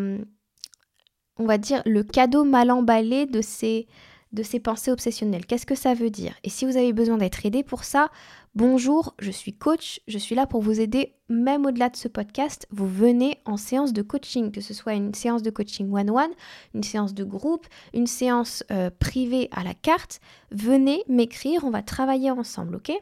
on 1.36 1.46
va 1.46 1.58
dire, 1.58 1.82
le 1.84 2.04
cadeau 2.04 2.44
mal 2.44 2.70
emballé 2.70 3.26
de 3.26 3.40
ces 3.40 3.88
de 4.35 4.43
ces 4.43 4.61
pensées 4.61 4.91
obsessionnelles. 4.91 5.47
Qu'est-ce 5.47 5.64
que 5.64 5.75
ça 5.75 5.95
veut 5.95 6.11
dire? 6.11 6.35
Et 6.43 6.50
si 6.50 6.67
vous 6.67 6.76
avez 6.76 6.93
besoin 6.93 7.17
d'être 7.17 7.47
aidé 7.47 7.62
pour 7.62 7.85
ça, 7.85 8.11
bonjour, 8.55 9.14
je 9.21 9.31
suis 9.31 9.55
coach, 9.55 10.00
je 10.09 10.19
suis 10.19 10.35
là 10.35 10.47
pour 10.47 10.61
vous 10.61 10.81
aider 10.81 11.14
même 11.29 11.64
au-delà 11.64 11.88
de 11.88 11.97
ce 11.97 12.09
podcast. 12.09 12.67
Vous 12.71 12.88
venez 12.88 13.38
en 13.45 13.57
séance 13.57 13.93
de 13.93 14.03
coaching, 14.03 14.50
que 14.50 14.61
ce 14.61 14.75
soit 14.75 14.95
une 14.95 15.14
séance 15.14 15.43
de 15.43 15.50
coaching 15.50 15.91
one-one, 15.91 16.33
une 16.75 16.83
séance 16.83 17.14
de 17.14 17.25
groupe, 17.25 17.67
une 17.95 18.09
séance 18.09 18.64
euh, 18.71 18.91
privée 18.91 19.49
à 19.53 19.62
la 19.62 19.73
carte. 19.73 20.21
Venez 20.50 21.05
m'écrire, 21.09 21.64
on 21.64 21.71
va 21.71 21.83
travailler 21.83 22.31
ensemble, 22.31 22.76
ok? 22.76 22.93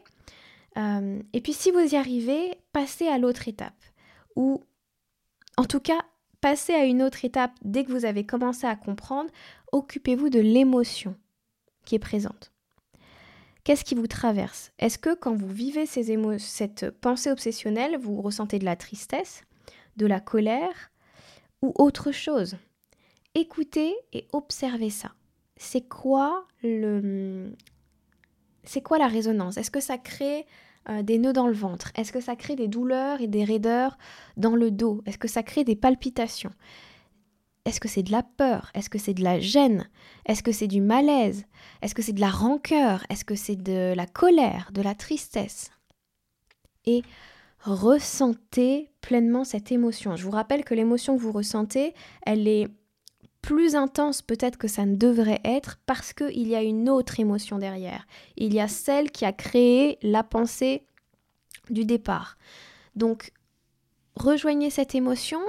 Euh, 0.77 1.19
Et 1.33 1.41
puis 1.41 1.53
si 1.53 1.71
vous 1.71 1.79
y 1.79 1.95
arrivez, 1.95 2.57
passez 2.71 3.07
à 3.07 3.17
l'autre 3.17 3.47
étape. 3.47 3.73
Ou 4.35 4.61
en 5.57 5.65
tout 5.65 5.79
cas, 5.79 5.99
passez 6.41 6.73
à 6.73 6.85
une 6.85 7.01
autre 7.01 7.25
étape 7.25 7.53
dès 7.63 7.83
que 7.85 7.91
vous 7.91 8.05
avez 8.05 8.25
commencé 8.25 8.67
à 8.67 8.75
comprendre, 8.75 9.29
occupez-vous 9.71 10.29
de 10.29 10.39
l'émotion 10.39 11.15
qui 11.85 11.95
est 11.95 11.99
présente. 11.99 12.51
Qu'est-ce 13.63 13.85
qui 13.85 13.95
vous 13.95 14.07
traverse? 14.07 14.71
Est-ce 14.77 14.97
que 14.97 15.15
quand 15.15 15.33
vous 15.33 15.47
vivez 15.47 15.85
ces 15.85 16.17
cette 16.37 16.89
pensée 16.89 17.31
obsessionnelle, 17.31 17.97
vous 17.97 18.21
ressentez 18.21 18.59
de 18.59 18.65
la 18.65 18.75
tristesse, 18.75 19.43
de 19.95 20.05
la 20.05 20.19
colère 20.19 20.91
ou 21.61 21.73
autre 21.75 22.11
chose? 22.11 22.57
Écoutez 23.35 23.95
et 24.11 24.27
observez 24.33 24.89
ça. 24.89 25.13
C'est 25.55 25.87
quoi 25.87 26.45
le 26.61 27.53
c'est 28.65 28.81
quoi 28.81 28.97
la 28.97 29.07
résonance? 29.07 29.57
Est-ce 29.57 29.71
que 29.71 29.79
ça 29.79 29.97
crée 29.97 30.45
euh, 30.89 31.01
des 31.01 31.17
nœuds 31.17 31.33
dans 31.33 31.47
le 31.47 31.53
ventre? 31.53 31.91
Est-ce 31.95 32.11
que 32.11 32.21
ça 32.21 32.35
crée 32.35 32.55
des 32.55 32.67
douleurs 32.67 33.21
et 33.21 33.27
des 33.27 33.43
raideurs 33.43 33.97
dans 34.37 34.55
le 34.55 34.71
dos? 34.71 35.01
Est-ce 35.05 35.17
que 35.17 35.27
ça 35.27 35.43
crée 35.43 35.63
des 35.63 35.75
palpitations? 35.75 36.51
Est-ce 37.65 37.79
que 37.79 37.87
c'est 37.87 38.03
de 38.03 38.11
la 38.11 38.23
peur? 38.23 38.71
Est-ce 38.73 38.89
que 38.89 38.97
c'est 38.97 39.13
de 39.13 39.23
la 39.23 39.39
gêne? 39.39 39.89
Est-ce 40.25 40.43
que 40.43 40.51
c'est 40.51 40.67
du 40.67 40.81
malaise? 40.81 41.45
Est-ce 41.81 41.95
que 41.95 42.01
c'est 42.01 42.13
de 42.13 42.19
la 42.19 42.29
rancœur? 42.29 43.05
Est-ce 43.09 43.23
que 43.23 43.35
c'est 43.35 43.55
de 43.55 43.93
la 43.95 44.05
colère, 44.05 44.71
de 44.73 44.81
la 44.81 44.95
tristesse? 44.95 45.71
Et 46.85 47.03
ressentez 47.61 48.91
pleinement 48.99 49.45
cette 49.45 49.71
émotion. 49.71 50.17
Je 50.17 50.25
vous 50.25 50.31
rappelle 50.31 50.65
que 50.65 50.73
l'émotion 50.73 51.15
que 51.15 51.21
vous 51.21 51.31
ressentez, 51.31 51.93
elle 52.25 52.47
est 52.49 52.67
plus 53.41 53.75
intense 53.75 54.21
peut-être 54.21 54.57
que 54.57 54.67
ça 54.67 54.85
ne 54.85 54.95
devrait 54.95 55.41
être 55.43 55.79
parce 55.85 56.13
qu'il 56.13 56.47
y 56.47 56.55
a 56.55 56.63
une 56.63 56.89
autre 56.89 57.19
émotion 57.19 57.59
derrière. 57.59 58.05
Il 58.35 58.53
y 58.53 58.59
a 58.59 58.67
celle 58.67 59.11
qui 59.11 59.25
a 59.25 59.33
créé 59.33 59.99
la 60.01 60.23
pensée 60.23 60.85
du 61.69 61.85
départ. 61.85 62.37
Donc, 62.95 63.31
rejoignez 64.15 64.69
cette 64.69 64.95
émotion 64.95 65.41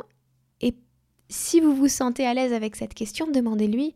si 1.28 1.60
vous 1.60 1.74
vous 1.74 1.88
sentez 1.88 2.26
à 2.26 2.34
l'aise 2.34 2.52
avec 2.52 2.76
cette 2.76 2.94
question, 2.94 3.26
demandez-lui 3.26 3.94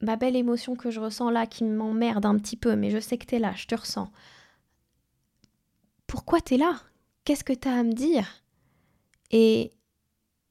ma 0.00 0.16
belle 0.16 0.36
émotion 0.36 0.76
que 0.76 0.90
je 0.90 1.00
ressens 1.00 1.30
là 1.30 1.46
qui 1.46 1.64
m'emmerde 1.64 2.26
un 2.26 2.36
petit 2.36 2.56
peu, 2.56 2.76
mais 2.76 2.90
je 2.90 2.98
sais 2.98 3.18
que 3.18 3.26
tu 3.26 3.36
es 3.36 3.38
là, 3.38 3.52
je 3.56 3.66
te 3.66 3.74
ressens. 3.74 4.10
Pourquoi 6.06 6.40
tu 6.40 6.54
es 6.54 6.58
là? 6.58 6.80
Qu'est-ce 7.24 7.44
que 7.44 7.52
tu 7.52 7.68
as 7.68 7.74
à 7.74 7.82
me 7.82 7.92
dire? 7.92 8.42
Et 9.30 9.72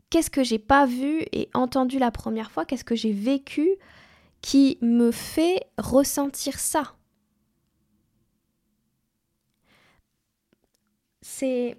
qu'est-ce 0.10 0.30
que 0.30 0.44
j'ai 0.44 0.60
pas 0.60 0.86
vu 0.86 1.22
et 1.32 1.50
entendu 1.54 2.00
la 2.00 2.12
première 2.12 2.52
fois? 2.52 2.66
Qu'est-ce 2.66 2.84
que 2.84 2.96
j'ai 2.96 3.14
vécu 3.14 3.70
qui 4.42 4.78
me 4.82 5.12
fait 5.12 5.68
ressentir 5.78 6.60
ça? 6.60 6.96
C'est 11.22 11.78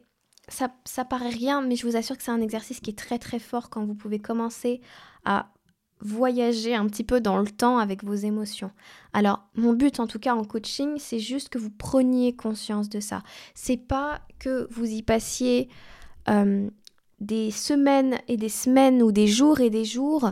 ça, 0.48 1.04
paraît 1.04 1.30
rien, 1.30 1.60
mais 1.60 1.76
je 1.76 1.86
vous 1.86 1.96
assure 1.96 2.16
que 2.16 2.22
c'est 2.22 2.30
un 2.30 2.40
exercice 2.40 2.80
qui 2.80 2.90
est 2.90 2.98
très 2.98 3.18
très 3.18 3.38
fort 3.38 3.68
quand 3.68 3.84
vous 3.84 3.94
pouvez 3.94 4.18
commencer 4.18 4.80
à 5.24 5.52
voyager 6.00 6.74
un 6.74 6.86
petit 6.86 7.04
peu 7.04 7.20
dans 7.20 7.38
le 7.38 7.48
temps 7.48 7.78
avec 7.78 8.04
vos 8.04 8.14
émotions. 8.14 8.70
Alors, 9.12 9.48
mon 9.54 9.72
but 9.72 9.98
en 9.98 10.06
tout 10.06 10.18
cas 10.18 10.34
en 10.34 10.44
coaching, 10.44 10.98
c'est 10.98 11.18
juste 11.18 11.48
que 11.48 11.58
vous 11.58 11.70
preniez 11.70 12.36
conscience 12.36 12.88
de 12.88 13.00
ça. 13.00 13.22
C'est 13.54 13.78
pas 13.78 14.20
que 14.38 14.68
vous 14.70 14.86
y 14.86 15.02
passiez 15.02 15.68
euh, 16.28 16.68
des 17.20 17.50
semaines 17.50 18.18
et 18.28 18.36
des 18.36 18.50
semaines 18.50 19.02
ou 19.02 19.10
des 19.10 19.26
jours 19.26 19.60
et 19.60 19.70
des 19.70 19.84
jours 19.84 20.24
euh, 20.26 20.30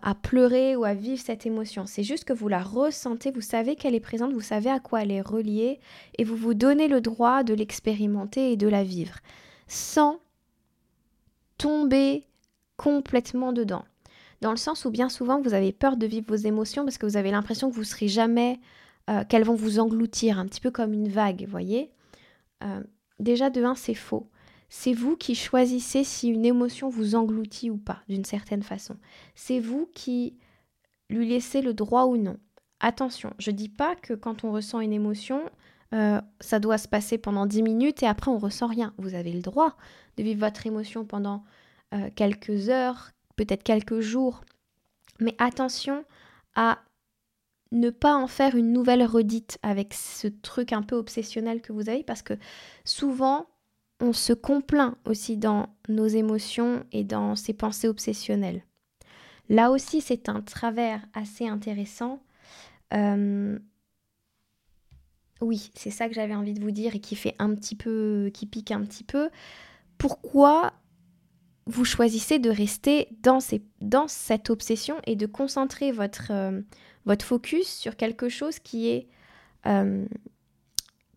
à 0.00 0.14
pleurer 0.14 0.76
ou 0.76 0.84
à 0.84 0.94
vivre 0.94 1.20
cette 1.20 1.44
émotion. 1.44 1.86
C'est 1.86 2.04
juste 2.04 2.24
que 2.24 2.32
vous 2.32 2.46
la 2.48 2.62
ressentez, 2.62 3.32
vous 3.32 3.40
savez 3.40 3.74
qu'elle 3.74 3.94
est 3.94 4.00
présente, 4.00 4.32
vous 4.32 4.40
savez 4.40 4.70
à 4.70 4.78
quoi 4.78 5.02
elle 5.02 5.10
est 5.10 5.20
reliée 5.20 5.80
et 6.16 6.24
vous 6.24 6.36
vous 6.36 6.54
donnez 6.54 6.86
le 6.86 7.00
droit 7.00 7.42
de 7.42 7.54
l'expérimenter 7.54 8.52
et 8.52 8.56
de 8.56 8.68
la 8.68 8.84
vivre 8.84 9.16
sans 9.66 10.20
tomber 11.58 12.26
complètement 12.76 13.52
dedans. 13.52 13.84
Dans 14.40 14.50
le 14.50 14.56
sens 14.56 14.84
où 14.84 14.90
bien 14.90 15.08
souvent 15.08 15.40
vous 15.40 15.54
avez 15.54 15.72
peur 15.72 15.96
de 15.96 16.06
vivre 16.06 16.26
vos 16.28 16.36
émotions 16.36 16.84
parce 16.84 16.98
que 16.98 17.06
vous 17.06 17.16
avez 17.16 17.30
l'impression 17.30 17.70
que 17.70 17.74
vous 17.74 17.84
serez 17.84 18.08
jamais, 18.08 18.60
euh, 19.10 19.24
qu'elles 19.24 19.44
vont 19.44 19.54
vous 19.54 19.80
engloutir, 19.80 20.38
un 20.38 20.46
petit 20.46 20.60
peu 20.60 20.70
comme 20.70 20.92
une 20.92 21.08
vague, 21.08 21.46
voyez? 21.48 21.90
Euh, 22.62 22.82
déjà 23.18 23.50
de 23.50 23.64
un, 23.64 23.74
c'est 23.74 23.94
faux 23.94 24.28
c'est 24.76 24.92
vous 24.92 25.16
qui 25.16 25.36
choisissez 25.36 26.02
si 26.02 26.28
une 26.28 26.44
émotion 26.44 26.88
vous 26.88 27.14
engloutit 27.14 27.70
ou 27.70 27.76
pas, 27.76 28.02
d'une 28.08 28.24
certaine 28.24 28.64
façon. 28.64 28.96
C'est 29.36 29.60
vous 29.60 29.88
qui 29.94 30.36
lui 31.08 31.28
laissez 31.28 31.62
le 31.62 31.74
droit 31.74 32.06
ou 32.06 32.16
non. 32.16 32.38
Attention, 32.80 33.32
je 33.38 33.52
ne 33.52 33.56
dis 33.56 33.68
pas 33.68 33.94
que 33.94 34.14
quand 34.14 34.42
on 34.42 34.50
ressent 34.50 34.80
une 34.80 34.92
émotion, 34.92 35.48
euh, 35.94 36.20
ça 36.40 36.58
doit 36.58 36.76
se 36.76 36.88
passer 36.88 37.18
pendant 37.18 37.46
10 37.46 37.62
minutes 37.62 38.02
et 38.02 38.06
après 38.06 38.32
on 38.32 38.36
ressent 38.36 38.66
rien. 38.66 38.92
Vous 38.98 39.14
avez 39.14 39.32
le 39.32 39.42
droit 39.42 39.76
de 40.16 40.24
vivre 40.24 40.40
votre 40.40 40.66
émotion 40.66 41.04
pendant 41.04 41.44
euh, 41.94 42.10
quelques 42.16 42.68
heures, 42.68 43.12
peut-être 43.36 43.62
quelques 43.62 44.00
jours. 44.00 44.40
Mais 45.20 45.36
attention 45.38 46.04
à 46.56 46.80
ne 47.70 47.90
pas 47.90 48.16
en 48.16 48.26
faire 48.26 48.56
une 48.56 48.72
nouvelle 48.72 49.04
redite 49.04 49.56
avec 49.62 49.94
ce 49.94 50.26
truc 50.26 50.72
un 50.72 50.82
peu 50.82 50.96
obsessionnel 50.96 51.62
que 51.62 51.72
vous 51.72 51.88
avez 51.88 52.02
parce 52.02 52.22
que 52.22 52.34
souvent 52.84 53.46
on 54.00 54.12
se 54.12 54.32
complaint 54.32 54.96
aussi 55.04 55.36
dans 55.36 55.68
nos 55.88 56.06
émotions 56.06 56.84
et 56.92 57.04
dans 57.04 57.36
ces 57.36 57.52
pensées 57.52 57.88
obsessionnelles. 57.88 58.62
Là 59.48 59.70
aussi, 59.70 60.00
c'est 60.00 60.28
un 60.28 60.40
travers 60.40 61.04
assez 61.12 61.46
intéressant. 61.46 62.22
Euh, 62.92 63.58
oui, 65.40 65.70
c'est 65.74 65.90
ça 65.90 66.08
que 66.08 66.14
j'avais 66.14 66.34
envie 66.34 66.54
de 66.54 66.60
vous 66.60 66.70
dire 66.70 66.94
et 66.94 67.00
qui 67.00 67.16
fait 67.16 67.34
un 67.38 67.54
petit 67.54 67.76
peu, 67.76 68.30
qui 68.32 68.46
pique 68.46 68.70
un 68.70 68.82
petit 68.82 69.04
peu. 69.04 69.30
Pourquoi 69.98 70.72
vous 71.66 71.84
choisissez 71.84 72.38
de 72.38 72.50
rester 72.50 73.08
dans, 73.22 73.40
cette 74.08 74.50
obsession 74.50 74.96
et 75.06 75.16
de 75.16 75.26
concentrer 75.26 75.92
votre, 75.92 76.30
euh, 76.30 76.60
votre 77.06 77.24
focus 77.24 77.68
sur 77.68 77.96
quelque 77.96 78.28
chose 78.28 78.58
qui 78.58 78.88
est 78.88 79.08
euh, 79.66 80.04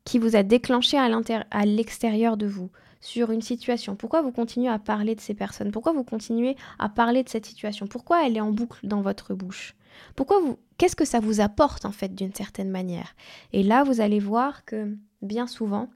qui 0.08 0.20
vous 0.20 0.38
a 0.38 0.44
déclenché 0.44 0.98
à 0.98 1.66
l'extérieur 1.66 2.38
de 2.38 2.48
vous, 2.48 2.72
sur 3.02 3.30
une 3.30 3.42
situation. 3.42 3.98
Pourquoi 3.98 4.22
vous 4.22 4.32
continuez 4.32 4.70
à 4.70 4.80
parler 4.80 5.16
de 5.16 5.20
ces 5.20 5.34
personnes? 5.34 5.72
Pourquoi 5.72 5.92
vous 5.92 6.06
continuez 6.06 6.56
à 6.80 6.88
parler 6.88 7.24
de 7.24 7.30
cette 7.30 7.46
situation? 7.46 7.88
Pourquoi 7.88 8.26
elle 8.26 8.38
est 8.38 8.42
en 8.42 8.54
boucle 8.54 8.88
dans 8.88 9.02
votre 9.02 9.34
bouche? 9.34 9.76
Pourquoi 10.16 10.40
vous 10.40 10.58
Qu'est-ce 10.78 10.96
que 10.96 11.04
ça 11.04 11.20
vous 11.20 11.42
apporte 11.42 11.84
en 11.84 11.92
fait 11.92 12.16
d'une 12.16 12.34
certaine 12.34 12.70
manière? 12.70 13.18
Et 13.52 13.64
là, 13.64 13.84
vous 13.84 14.00
allez 14.00 14.20
voir 14.22 14.64
que 14.64 14.96
bien 15.22 15.46
souvent, 15.46 15.90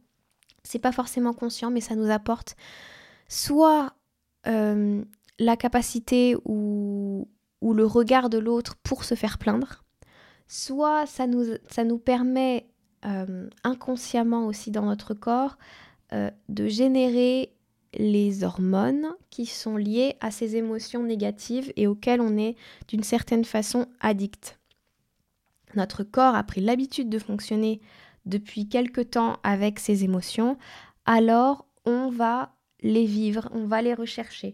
c'est 0.64 0.80
pas 0.80 0.92
forcément 0.92 1.34
conscient, 1.34 1.72
mais 1.72 1.80
ça 1.80 1.96
nous 1.96 2.12
apporte 2.12 2.58
soit 3.30 3.94
euh, 4.46 5.06
la 5.40 5.56
capacité 5.56 6.36
ou, 6.44 7.30
ou 7.62 7.74
le 7.74 7.86
regard 7.86 8.30
de 8.30 8.40
l'autre 8.40 8.76
pour 8.84 9.06
se 9.06 9.16
faire 9.16 9.38
plaindre, 9.38 9.86
soit 10.50 11.06
ça 11.06 11.28
nous, 11.28 11.46
ça 11.70 11.86
nous 11.86 11.98
permet 11.98 12.71
euh, 13.06 13.50
inconsciemment 13.64 14.46
aussi 14.46 14.72
dans 14.72 14.86
notre 14.86 15.14
corps 15.14 15.58
euh, 16.14 16.30
de 16.50 16.68
générer 16.68 17.52
les 17.94 18.44
hormones 18.44 19.08
qui 19.30 19.46
sont 19.46 19.76
liées 19.76 20.16
à 20.22 20.32
ces 20.32 20.56
émotions 20.56 21.04
négatives 21.04 21.74
et 21.76 21.88
auxquelles 21.88 22.22
on 22.22 22.38
est 22.38 22.56
d'une 22.88 23.04
certaine 23.04 23.46
façon 23.46 23.88
addict. 24.00 24.60
Notre 25.76 26.04
corps 26.04 26.36
a 26.36 26.44
pris 26.44 26.62
l'habitude 26.62 27.10
de 27.10 27.20
fonctionner 27.20 27.82
depuis 28.26 28.68
quelque 28.68 29.02
temps 29.02 29.38
avec 29.44 29.80
ces 29.80 30.04
émotions, 30.04 30.58
alors 31.06 31.66
on 31.86 32.10
va 32.10 32.54
les 32.82 33.06
vivre, 33.06 33.50
on 33.52 33.66
va 33.66 33.82
les 33.82 33.94
rechercher. 33.94 34.54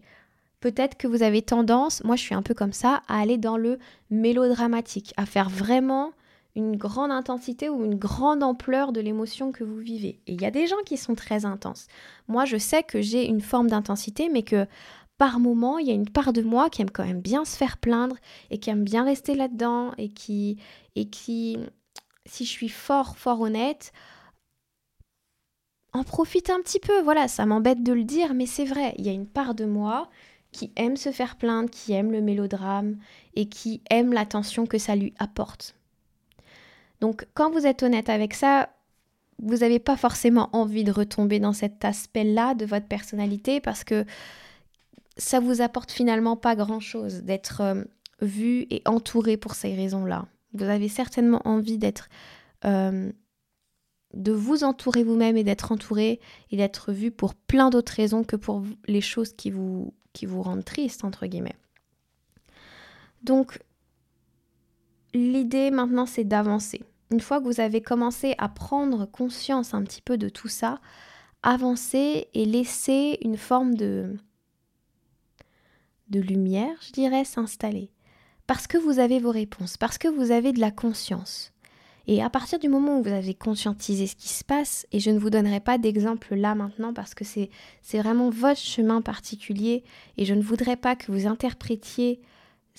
Peut-être 0.60 0.96
que 0.96 1.06
vous 1.06 1.22
avez 1.22 1.42
tendance, 1.42 2.02
moi 2.02 2.16
je 2.16 2.22
suis 2.22 2.34
un 2.34 2.42
peu 2.42 2.54
comme 2.54 2.72
ça, 2.72 3.02
à 3.08 3.20
aller 3.20 3.38
dans 3.38 3.56
le 3.56 3.78
mélodramatique, 4.10 5.12
à 5.16 5.26
faire 5.26 5.48
vraiment 5.48 6.12
une 6.58 6.76
grande 6.76 7.12
intensité 7.12 7.68
ou 7.68 7.84
une 7.84 7.94
grande 7.94 8.42
ampleur 8.42 8.92
de 8.92 9.00
l'émotion 9.00 9.52
que 9.52 9.62
vous 9.62 9.78
vivez. 9.78 10.20
Et 10.26 10.32
il 10.32 10.42
y 10.42 10.44
a 10.44 10.50
des 10.50 10.66
gens 10.66 10.82
qui 10.84 10.96
sont 10.96 11.14
très 11.14 11.44
intenses. 11.44 11.86
Moi, 12.26 12.44
je 12.44 12.56
sais 12.56 12.82
que 12.82 13.00
j'ai 13.00 13.26
une 13.26 13.40
forme 13.40 13.68
d'intensité, 13.68 14.28
mais 14.28 14.42
que 14.42 14.66
par 15.18 15.38
moment, 15.38 15.78
il 15.78 15.86
y 15.86 15.90
a 15.90 15.94
une 15.94 16.08
part 16.08 16.32
de 16.32 16.42
moi 16.42 16.68
qui 16.68 16.82
aime 16.82 16.90
quand 16.90 17.04
même 17.04 17.20
bien 17.20 17.44
se 17.44 17.56
faire 17.56 17.78
plaindre 17.78 18.16
et 18.50 18.58
qui 18.58 18.70
aime 18.70 18.84
bien 18.84 19.04
rester 19.04 19.34
là-dedans 19.34 19.92
et 19.98 20.08
qui, 20.08 20.58
et 20.96 21.08
qui, 21.08 21.58
si 22.26 22.44
je 22.44 22.50
suis 22.50 22.68
fort, 22.68 23.16
fort 23.16 23.40
honnête, 23.40 23.92
en 25.92 26.02
profite 26.02 26.50
un 26.50 26.60
petit 26.60 26.80
peu. 26.80 27.00
Voilà, 27.02 27.28
ça 27.28 27.46
m'embête 27.46 27.84
de 27.84 27.92
le 27.92 28.04
dire, 28.04 28.34
mais 28.34 28.46
c'est 28.46 28.64
vrai, 28.64 28.94
il 28.98 29.06
y 29.06 29.08
a 29.08 29.12
une 29.12 29.28
part 29.28 29.54
de 29.54 29.64
moi 29.64 30.10
qui 30.50 30.72
aime 30.74 30.96
se 30.96 31.12
faire 31.12 31.36
plaindre, 31.36 31.70
qui 31.70 31.92
aime 31.92 32.10
le 32.10 32.20
mélodrame 32.20 32.96
et 33.34 33.48
qui 33.48 33.80
aime 33.90 34.12
l'attention 34.12 34.66
que 34.66 34.78
ça 34.78 34.96
lui 34.96 35.14
apporte. 35.18 35.77
Donc 37.00 37.26
quand 37.34 37.50
vous 37.50 37.66
êtes 37.66 37.82
honnête 37.82 38.08
avec 38.08 38.34
ça, 38.34 38.70
vous 39.40 39.58
n'avez 39.58 39.78
pas 39.78 39.96
forcément 39.96 40.48
envie 40.52 40.84
de 40.84 40.92
retomber 40.92 41.38
dans 41.38 41.52
cet 41.52 41.84
aspect-là 41.84 42.54
de 42.54 42.66
votre 42.66 42.86
personnalité 42.86 43.60
parce 43.60 43.84
que 43.84 44.04
ça 45.16 45.40
vous 45.40 45.60
apporte 45.60 45.92
finalement 45.92 46.36
pas 46.36 46.56
grand-chose 46.56 47.22
d'être 47.22 47.60
euh, 47.60 47.84
vu 48.20 48.66
et 48.70 48.82
entouré 48.84 49.36
pour 49.36 49.54
ces 49.54 49.74
raisons-là. 49.74 50.26
Vous 50.54 50.64
avez 50.64 50.88
certainement 50.88 51.42
envie 51.44 51.78
d'être 51.78 52.08
euh, 52.64 53.12
de 54.14 54.32
vous 54.32 54.64
entourer 54.64 55.04
vous-même 55.04 55.36
et 55.36 55.44
d'être 55.44 55.70
entouré 55.72 56.20
et 56.50 56.56
d'être 56.56 56.92
vu 56.92 57.10
pour 57.10 57.34
plein 57.34 57.70
d'autres 57.70 57.92
raisons 57.92 58.24
que 58.24 58.36
pour 58.36 58.64
les 58.86 59.00
choses 59.00 59.32
qui 59.34 59.50
vous, 59.50 59.92
qui 60.12 60.26
vous 60.26 60.42
rendent 60.42 60.64
triste, 60.64 61.04
entre 61.04 61.26
guillemets. 61.26 61.56
Donc, 63.22 63.58
l'idée 65.18 65.70
maintenant, 65.70 66.06
c'est 66.06 66.24
d'avancer. 66.24 66.82
Une 67.10 67.20
fois 67.20 67.40
que 67.40 67.46
vous 67.46 67.60
avez 67.60 67.80
commencé 67.80 68.34
à 68.38 68.48
prendre 68.48 69.06
conscience 69.06 69.74
un 69.74 69.82
petit 69.82 70.02
peu 70.02 70.18
de 70.18 70.28
tout 70.28 70.48
ça, 70.48 70.80
avancez 71.42 72.28
et 72.34 72.44
laissez 72.44 73.18
une 73.22 73.36
forme 73.36 73.74
de, 73.74 74.16
de 76.10 76.20
lumière, 76.20 76.76
je 76.86 76.92
dirais, 76.92 77.24
s'installer. 77.24 77.90
Parce 78.46 78.66
que 78.66 78.78
vous 78.78 78.98
avez 78.98 79.20
vos 79.20 79.30
réponses, 79.30 79.76
parce 79.76 79.98
que 79.98 80.08
vous 80.08 80.30
avez 80.30 80.52
de 80.52 80.60
la 80.60 80.70
conscience. 80.70 81.52
Et 82.06 82.22
à 82.22 82.30
partir 82.30 82.58
du 82.58 82.70
moment 82.70 82.98
où 82.98 83.02
vous 83.02 83.12
avez 83.12 83.34
conscientisé 83.34 84.06
ce 84.06 84.16
qui 84.16 84.28
se 84.28 84.42
passe, 84.42 84.86
et 84.92 85.00
je 85.00 85.10
ne 85.10 85.18
vous 85.18 85.28
donnerai 85.28 85.60
pas 85.60 85.76
d'exemple 85.76 86.34
là 86.34 86.54
maintenant 86.54 86.94
parce 86.94 87.14
que 87.14 87.24
c'est 87.24 87.50
vraiment 87.92 88.30
votre 88.30 88.60
chemin 88.60 89.02
particulier, 89.02 89.84
et 90.16 90.24
je 90.24 90.32
ne 90.32 90.42
voudrais 90.42 90.76
pas 90.76 90.96
que 90.96 91.12
vous 91.12 91.26
interprétiez 91.26 92.20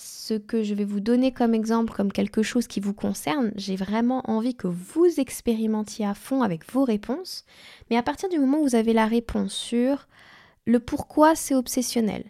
ce 0.02 0.34
que 0.36 0.64
je 0.64 0.74
vais 0.74 0.86
vous 0.86 1.02
donner 1.02 1.34
comme 1.34 1.54
exemple, 1.54 1.94
comme 1.94 2.12
quelque 2.12 2.42
chose 2.42 2.68
qui 2.68 2.80
vous 2.80 2.94
concerne, 2.94 3.52
j'ai 3.56 3.76
vraiment 3.76 4.22
envie 4.30 4.56
que 4.56 4.68
vous 4.68 5.08
expérimentiez 5.18 6.06
à 6.06 6.14
fond 6.14 6.42
avec 6.42 6.72
vos 6.72 6.86
réponses. 6.86 7.46
Mais 7.90 7.98
à 7.98 8.04
partir 8.04 8.30
du 8.30 8.40
moment 8.40 8.60
où 8.60 8.64
vous 8.64 8.76
avez 8.76 8.94
la 8.94 9.08
réponse 9.08 9.54
sur 9.54 10.08
le 10.66 10.80
pourquoi 10.80 11.36
c'est 11.36 11.56
obsessionnel, 11.56 12.24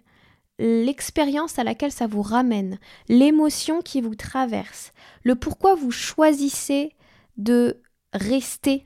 l'expérience 0.57 1.59
à 1.59 1.63
laquelle 1.63 1.91
ça 1.91 2.07
vous 2.07 2.23
ramène, 2.23 2.79
l'émotion 3.07 3.83
qui 3.83 4.01
vous 4.01 4.15
traverse, 4.15 4.91
le 5.23 5.35
pourquoi 5.35 5.75
vous 5.75 5.91
choisissez 5.91 6.95
de 7.37 7.77
rester 8.13 8.83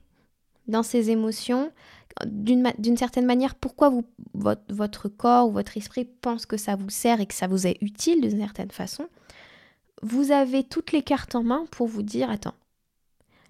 dans 0.67 0.83
ces 0.83 1.09
émotions, 1.09 1.71
d'une 2.25 2.97
certaine 2.97 3.25
manière 3.25 3.55
pourquoi 3.55 3.89
vous, 3.89 4.03
votre, 4.33 5.09
corps 5.09 5.47
ou 5.47 5.51
votre 5.51 5.77
esprit 5.77 6.05
pense 6.05 6.45
que 6.45 6.57
ça 6.57 6.75
vous 6.75 6.89
sert 6.89 7.21
et 7.21 7.25
que 7.25 7.33
ça 7.33 7.47
vous 7.47 7.67
est 7.67 7.77
utile 7.81 8.21
d'une 8.21 8.39
certaine 8.39 8.71
façon, 8.71 9.07
vous 10.01 10.31
avez 10.31 10.63
toutes 10.63 10.91
les 10.91 11.01
cartes 11.01 11.35
en 11.35 11.43
main 11.43 11.65
pour 11.71 11.87
vous 11.87 12.03
dire 12.03 12.29
attends, 12.29 12.55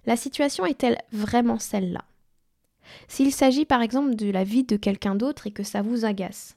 la 0.06 0.16
situation 0.16 0.66
est-elle 0.66 0.98
vraiment 1.12 1.58
celle-là? 1.58 2.04
S'il 3.08 3.32
s'agit 3.32 3.64
par 3.64 3.82
exemple 3.82 4.14
de 4.14 4.30
la 4.30 4.44
vie 4.44 4.64
de 4.64 4.76
quelqu'un 4.76 5.14
d'autre 5.14 5.46
et 5.46 5.50
que 5.50 5.62
ça 5.62 5.82
vous 5.82 6.04
agace, 6.04 6.56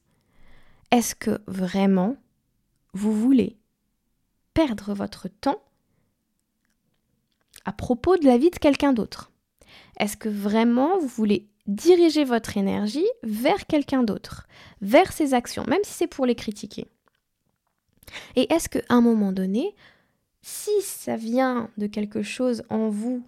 est-ce 0.91 1.15
que 1.15 1.39
vraiment 1.47 2.15
vous 2.93 3.13
voulez 3.13 3.57
perdre 4.53 4.93
votre 4.93 5.27
temps 5.27 5.61
à 7.65 7.73
propos 7.73 8.17
de 8.17 8.25
la 8.25 8.37
vie 8.37 8.49
de 8.49 8.57
quelqu'un 8.57 8.93
d'autre? 8.93 9.31
Est-ce 9.99 10.17
que 10.17 10.29
vraiment 10.29 10.99
vous 10.99 11.07
voulez 11.07 11.49
diriger 11.67 12.23
votre 12.23 12.57
énergie 12.57 13.07
vers 13.23 13.67
quelqu'un 13.67 14.03
d'autre, 14.03 14.47
vers 14.81 15.11
ses 15.11 15.33
actions, 15.33 15.65
même 15.67 15.83
si 15.83 15.93
c'est 15.93 16.07
pour 16.07 16.25
les 16.25 16.35
critiquer. 16.35 16.87
Et 18.35 18.51
est-ce 18.53 18.69
qu'à 18.69 18.81
un 18.89 19.01
moment 19.01 19.31
donné, 19.33 19.75
si 20.41 20.71
ça 20.81 21.17
vient 21.17 21.69
de 21.77 21.87
quelque 21.87 22.23
chose 22.23 22.63
en 22.69 22.89
vous 22.89 23.23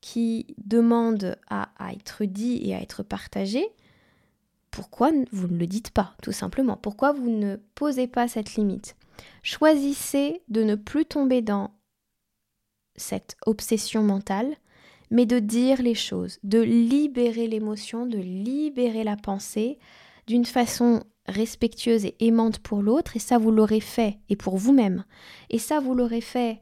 qui 0.00 0.54
demande 0.64 1.36
à, 1.48 1.68
être 1.92 2.24
dit 2.24 2.60
et 2.62 2.74
à 2.74 2.80
être 2.80 3.02
partagé, 3.02 3.66
pourquoi 4.70 5.10
vous 5.32 5.48
ne 5.48 5.58
le 5.58 5.66
dites 5.66 5.90
pas, 5.90 6.14
tout 6.22 6.32
simplement? 6.32 6.76
Pourquoi 6.76 7.12
vous 7.12 7.30
ne 7.30 7.56
posez 7.74 8.06
pas 8.06 8.28
cette 8.28 8.54
limite? 8.54 8.96
Choisissez 9.42 10.42
de 10.48 10.62
ne 10.62 10.74
plus 10.74 11.06
tomber 11.06 11.42
dans 11.42 11.72
cette 12.96 13.36
obsession 13.46 14.02
mentale 14.02 14.56
mais 15.10 15.26
de 15.26 15.38
dire 15.38 15.82
les 15.82 15.94
choses, 15.94 16.38
de 16.42 16.60
libérer 16.60 17.46
l'émotion, 17.46 18.06
de 18.06 18.18
libérer 18.18 19.04
la 19.04 19.16
pensée 19.16 19.78
d'une 20.26 20.44
façon 20.44 21.02
respectueuse 21.26 22.04
et 22.04 22.16
aimante 22.20 22.58
pour 22.58 22.82
l'autre, 22.82 23.16
et 23.16 23.20
ça 23.20 23.38
vous 23.38 23.50
l'aurez 23.50 23.80
fait, 23.80 24.18
et 24.28 24.36
pour 24.36 24.56
vous-même. 24.56 25.04
Et 25.50 25.58
ça 25.58 25.80
vous 25.80 25.94
l'aurez 25.94 26.20
fait 26.20 26.60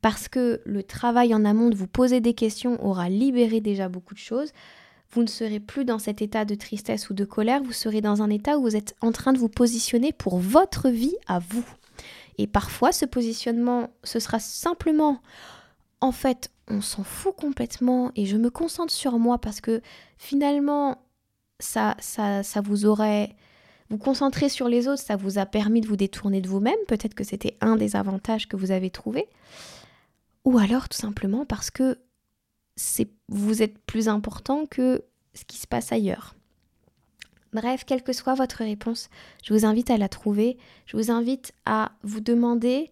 parce 0.00 0.28
que 0.28 0.60
le 0.64 0.82
travail 0.82 1.32
en 1.34 1.44
amont 1.44 1.70
de 1.70 1.76
vous 1.76 1.86
poser 1.86 2.20
des 2.20 2.34
questions 2.34 2.84
aura 2.84 3.08
libéré 3.08 3.60
déjà 3.60 3.88
beaucoup 3.88 4.14
de 4.14 4.18
choses. 4.18 4.52
Vous 5.12 5.22
ne 5.22 5.28
serez 5.28 5.60
plus 5.60 5.84
dans 5.84 5.98
cet 5.98 6.22
état 6.22 6.44
de 6.44 6.54
tristesse 6.54 7.08
ou 7.08 7.14
de 7.14 7.24
colère, 7.24 7.62
vous 7.62 7.72
serez 7.72 8.00
dans 8.00 8.20
un 8.20 8.30
état 8.30 8.58
où 8.58 8.62
vous 8.62 8.76
êtes 8.76 8.96
en 9.00 9.12
train 9.12 9.32
de 9.32 9.38
vous 9.38 9.48
positionner 9.48 10.12
pour 10.12 10.38
votre 10.38 10.88
vie 10.88 11.14
à 11.28 11.38
vous. 11.38 11.64
Et 12.38 12.46
parfois, 12.46 12.92
ce 12.92 13.04
positionnement, 13.04 13.90
ce 14.02 14.18
sera 14.18 14.40
simplement 14.40 15.20
en 16.02 16.12
fait, 16.12 16.50
on 16.68 16.80
s'en 16.80 17.04
fout 17.04 17.34
complètement 17.34 18.10
et 18.16 18.26
je 18.26 18.36
me 18.36 18.50
concentre 18.50 18.92
sur 18.92 19.18
moi 19.18 19.38
parce 19.38 19.60
que 19.60 19.80
finalement, 20.18 20.98
ça, 21.60 21.96
ça, 22.00 22.42
ça 22.42 22.60
vous 22.60 22.84
aurait... 22.84 23.34
Vous 23.88 23.98
concentrer 23.98 24.48
sur 24.48 24.68
les 24.68 24.88
autres, 24.88 25.02
ça 25.02 25.16
vous 25.16 25.36
a 25.36 25.44
permis 25.44 25.82
de 25.82 25.86
vous 25.86 25.96
détourner 25.96 26.40
de 26.40 26.48
vous-même. 26.48 26.78
Peut-être 26.88 27.12
que 27.12 27.24
c'était 27.24 27.58
un 27.60 27.76
des 27.76 27.94
avantages 27.94 28.48
que 28.48 28.56
vous 28.56 28.70
avez 28.70 28.88
trouvé. 28.88 29.28
Ou 30.46 30.56
alors 30.56 30.88
tout 30.88 30.96
simplement 30.96 31.44
parce 31.44 31.70
que 31.70 31.98
vous 33.28 33.62
êtes 33.62 33.78
plus 33.78 34.08
important 34.08 34.64
que 34.64 35.04
ce 35.34 35.44
qui 35.44 35.58
se 35.58 35.66
passe 35.66 35.92
ailleurs. 35.92 36.34
Bref, 37.52 37.84
quelle 37.84 38.02
que 38.02 38.14
soit 38.14 38.34
votre 38.34 38.64
réponse, 38.64 39.10
je 39.44 39.52
vous 39.52 39.66
invite 39.66 39.90
à 39.90 39.98
la 39.98 40.08
trouver. 40.08 40.56
Je 40.86 40.96
vous 40.96 41.10
invite 41.10 41.52
à 41.66 41.92
vous 42.02 42.20
demander 42.20 42.90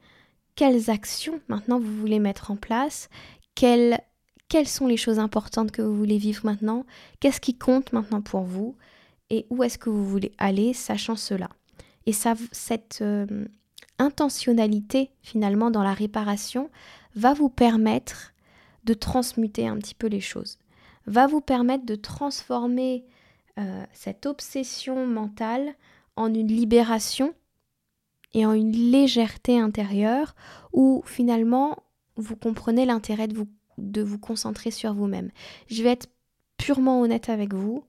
quelles 0.54 0.90
actions 0.90 1.40
maintenant 1.48 1.78
vous 1.78 1.96
voulez 1.96 2.18
mettre 2.18 2.50
en 2.50 2.56
place, 2.56 3.08
quelles, 3.54 4.00
quelles 4.48 4.68
sont 4.68 4.86
les 4.86 4.96
choses 4.96 5.18
importantes 5.18 5.70
que 5.70 5.82
vous 5.82 5.96
voulez 5.96 6.18
vivre 6.18 6.44
maintenant, 6.44 6.84
qu'est-ce 7.20 7.40
qui 7.40 7.56
compte 7.56 7.92
maintenant 7.92 8.22
pour 8.22 8.42
vous? 8.42 8.76
Et 9.30 9.46
où 9.50 9.62
est-ce 9.62 9.78
que 9.78 9.90
vous 9.90 10.06
voulez 10.06 10.32
aller, 10.38 10.72
sachant 10.72 11.16
cela? 11.16 11.48
Et 12.06 12.12
ça, 12.12 12.34
cette 12.50 13.04
intentionnalité 13.98 15.10
finalement 15.22 15.70
dans 15.70 15.82
la 15.82 15.94
réparation 15.94 16.70
va 17.14 17.34
vous 17.34 17.50
permettre 17.50 18.32
de 18.84 18.94
transmuter 18.94 19.68
un 19.68 19.76
petit 19.76 19.94
peu 19.94 20.06
les 20.08 20.20
choses, 20.20 20.58
va 21.06 21.26
vous 21.26 21.40
permettre 21.40 21.86
de 21.86 21.94
transformer 21.94 23.04
cette 23.92 24.26
obsession 24.26 25.06
mentale 25.06 25.74
en 26.16 26.32
une 26.32 26.48
libération 26.48 27.34
et 28.34 28.46
en 28.46 28.52
une 28.52 28.72
légèreté 28.72 29.58
intérieure 29.58 30.34
où 30.72 31.02
finalement 31.04 31.76
vous 32.16 32.36
comprenez 32.36 32.84
l'intérêt 32.86 33.28
de 33.28 33.36
vous, 33.36 33.48
de 33.78 34.02
vous 34.02 34.18
concentrer 34.18 34.70
sur 34.70 34.94
vous-même. 34.94 35.30
Je 35.68 35.82
vais 35.82 35.90
être 35.90 36.08
purement 36.56 37.00
honnête 37.00 37.28
avec 37.28 37.54
vous. 37.54 37.84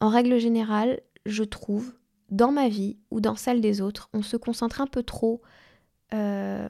En 0.00 0.08
règle 0.08 0.38
générale, 0.38 1.00
je 1.24 1.42
trouve, 1.42 1.94
dans 2.30 2.52
ma 2.52 2.68
vie 2.68 2.96
ou 3.10 3.20
dans 3.20 3.36
celle 3.36 3.60
des 3.60 3.80
autres, 3.80 4.08
on 4.12 4.22
se 4.22 4.36
concentre 4.36 4.80
un 4.80 4.86
peu 4.86 5.02
trop 5.02 5.42
euh, 6.14 6.68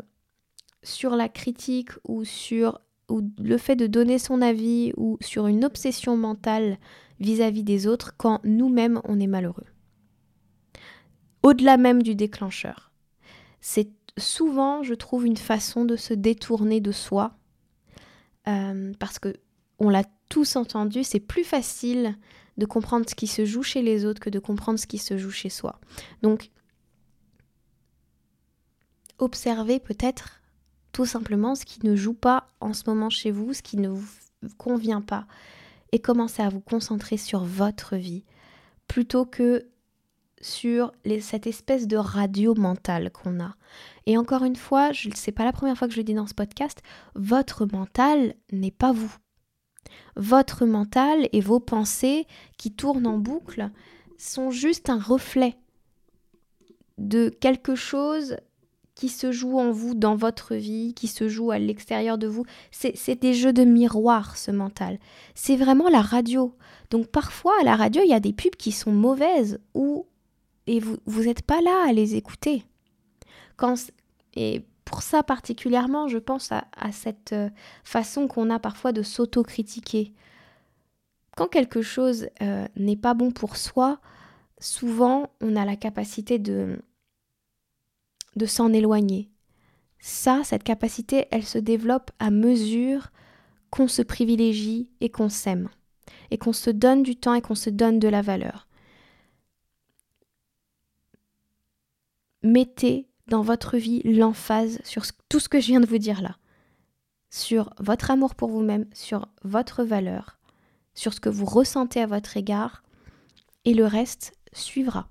sur 0.82 1.16
la 1.16 1.28
critique 1.28 1.90
ou 2.04 2.24
sur 2.24 2.80
ou 3.08 3.22
le 3.38 3.56
fait 3.56 3.76
de 3.76 3.86
donner 3.86 4.18
son 4.18 4.42
avis 4.42 4.92
ou 4.96 5.16
sur 5.20 5.46
une 5.46 5.64
obsession 5.64 6.16
mentale 6.16 6.78
vis-à-vis 7.20 7.62
des 7.62 7.86
autres 7.86 8.14
quand 8.16 8.40
nous-mêmes 8.44 9.00
on 9.04 9.20
est 9.20 9.28
malheureux. 9.28 9.66
Au-delà 11.42 11.76
même 11.76 12.02
du 12.02 12.14
déclencheur. 12.14 12.86
C'est 13.68 13.90
souvent, 14.16 14.85
je 14.85 14.94
trouve, 14.94 15.26
une 15.26 15.37
façon 15.37 15.85
de 15.85 15.96
se 15.96 16.14
détourner 16.14 16.81
de 16.81 16.92
soi. 16.92 17.37
Euh, 18.46 18.92
parce 19.00 19.18
que 19.18 19.35
on 19.81 19.88
l'a 19.88 20.05
tous 20.29 20.55
entendu, 20.55 21.02
c'est 21.02 21.18
plus 21.18 21.42
facile 21.42 22.16
de 22.59 22.64
comprendre 22.64 23.07
ce 23.11 23.16
qui 23.16 23.26
se 23.26 23.44
joue 23.44 23.64
chez 23.64 23.83
les 23.83 24.05
autres 24.05 24.20
que 24.20 24.31
de 24.31 24.38
comprendre 24.38 24.79
ce 24.79 24.87
qui 24.87 24.98
se 24.98 25.18
joue 25.18 25.33
chez 25.33 25.48
soi. 25.48 25.81
Donc, 26.22 26.52
observez 29.18 29.81
peut-être 29.81 30.42
tout 30.92 31.05
simplement 31.05 31.57
ce 31.57 31.64
qui 31.64 31.85
ne 31.85 31.96
joue 31.96 32.14
pas 32.14 32.52
en 32.61 32.72
ce 32.72 32.85
moment 32.87 33.11
chez 33.11 33.33
vous, 33.33 33.52
ce 33.52 33.62
qui 33.62 33.79
ne 33.79 33.88
vous 33.88 34.09
convient 34.59 35.02
pas, 35.02 35.26
et 35.90 35.98
commencez 35.98 36.40
à 36.40 36.50
vous 36.50 36.61
concentrer 36.61 37.16
sur 37.16 37.44
votre 37.44 37.96
vie 37.96 38.24
plutôt 38.87 39.26
que 39.26 39.66
sur 40.40 40.92
cette 41.20 41.46
espèce 41.46 41.87
de 41.87 41.96
radio 41.96 42.55
mentale 42.55 43.11
qu'on 43.11 43.40
a. 43.40 43.57
Et 44.07 44.18
encore 44.18 44.44
une 44.44 44.57
fois, 44.57 44.92
je 44.92 45.09
sais 45.14 45.33
pas 45.33 45.44
la 45.44 45.53
première 45.53 45.77
fois 45.77 45.88
que 45.88 45.94
je 45.94 45.99
le 45.99 46.05
dis 46.05 46.14
dans 46.14 46.27
ce 46.27 46.35
podcast, 46.35 46.83
votre 47.14 47.66
mental 47.66 48.35
n'est 48.53 48.70
pas 48.70 48.92
vous. 48.92 49.14
Votre 50.16 50.66
mental 50.66 51.29
et 51.33 51.40
vos 51.40 51.61
pensées 51.61 52.27
qui 52.59 52.72
tournent 52.72 53.07
en 53.07 53.18
boucle 53.18 53.70
sont 54.18 54.51
juste 54.51 54.90
un 54.90 54.99
reflet 54.99 55.57
de 56.99 57.29
quelque 57.29 57.75
chose 57.75 58.37
qui 58.94 59.11
se 59.11 59.31
joue 59.31 59.59
en 59.59 59.70
vous, 59.70 59.94
dans 59.94 60.16
votre 60.16 60.55
vie, 60.55 60.94
qui 60.94 61.07
se 61.07 61.29
joue 61.29 61.51
à 61.51 61.59
l'extérieur 61.59 62.16
de 62.16 62.27
vous. 62.27 62.46
C'est 62.70 63.20
des 63.20 63.35
jeux 63.35 63.53
de 63.53 63.64
miroir, 63.64 64.38
ce 64.38 64.51
mental. 64.51 64.99
C'est 65.35 65.57
vraiment 65.57 65.90
la 65.90 66.01
radio. 66.01 66.55
Donc 66.90 67.09
parfois, 67.09 67.53
à 67.61 67.64
la 67.64 67.77
radio, 67.77 68.01
il 68.03 68.11
y 68.11 68.14
a 68.14 68.20
des 68.20 68.33
pubs 68.33 68.57
qui 68.57 68.72
sont 68.72 68.92
mauvaises 68.92 69.61
ou 69.75 70.07
et 70.66 70.81
vous 70.81 71.22
n'êtes 71.22 71.42
pas 71.42 71.61
là 71.61 71.85
à 71.88 71.92
les 71.92 72.16
écouter. 72.16 72.64
Quand, 73.57 73.74
et 74.35 74.64
pour 74.85 75.02
ça 75.02 75.22
particulièrement, 75.22 76.09
je 76.09 76.18
pense 76.18 76.52
à, 76.52 76.64
cette 76.92 77.33
euh, 77.33 77.50
façon 77.85 78.29
qu'on 78.29 78.50
a 78.50 78.59
parfois 78.59 78.92
de 78.92 79.02
s'autocritiquer. 79.02 80.12
Quand 81.37 81.48
quelque 81.48 81.83
chose 81.83 82.29
euh, 82.42 82.66
n'est 82.76 82.96
pas 82.96 83.14
bon 83.14 83.31
pour 83.31 83.57
soi, 83.57 84.00
souvent 84.59 85.31
on 85.40 85.57
a 85.57 85.64
la 85.64 85.76
capacité 85.76 86.38
de 86.38 86.79
de 88.37 88.46
s'en 88.46 88.72
éloigner. 88.72 89.31
Ça, 89.98 90.42
cette 90.44 90.62
capacité, 90.62 91.26
elle 91.31 91.44
se 91.44 91.59
développe 91.59 92.11
à 92.18 92.31
mesure 92.31 93.11
qu'on 93.70 93.88
se 93.88 94.02
privilégie 94.02 94.90
et 95.00 95.09
qu'on 95.09 95.31
s'aime, 95.31 95.68
et 96.31 96.38
qu'on 96.38 96.52
se 96.52 96.70
donne 96.70 97.02
du 97.02 97.16
temps 97.16 97.35
et 97.35 97.40
qu'on 97.40 97.55
se 97.55 97.70
donne 97.70 97.98
de 97.98 98.09
la 98.09 98.22
valeur. 98.22 98.68
Mettez 102.46 103.09
dans 103.26 103.42
votre 103.42 103.76
vie 103.76 104.02
l'emphase 104.04 104.78
sur 104.85 105.02
tout 105.28 105.40
ce 105.40 105.48
que 105.48 105.59
je 105.59 105.66
viens 105.66 105.80
de 105.80 105.87
vous 105.87 105.98
dire 105.98 106.22
là, 106.22 106.37
sur 107.28 107.74
votre 107.80 108.12
amour 108.12 108.37
pour 108.37 108.50
vous-même, 108.50 108.87
sur 108.94 109.26
votre 109.42 109.82
valeur, 109.82 110.38
sur 110.94 111.12
ce 111.12 111.18
que 111.18 111.28
vous 111.28 111.44
ressentez 111.44 112.00
à 112.00 112.06
votre 112.06 112.37
égard, 112.37 112.85
et 113.64 113.74
le 113.74 113.85
reste 113.85 114.32
suivra. 114.52 115.09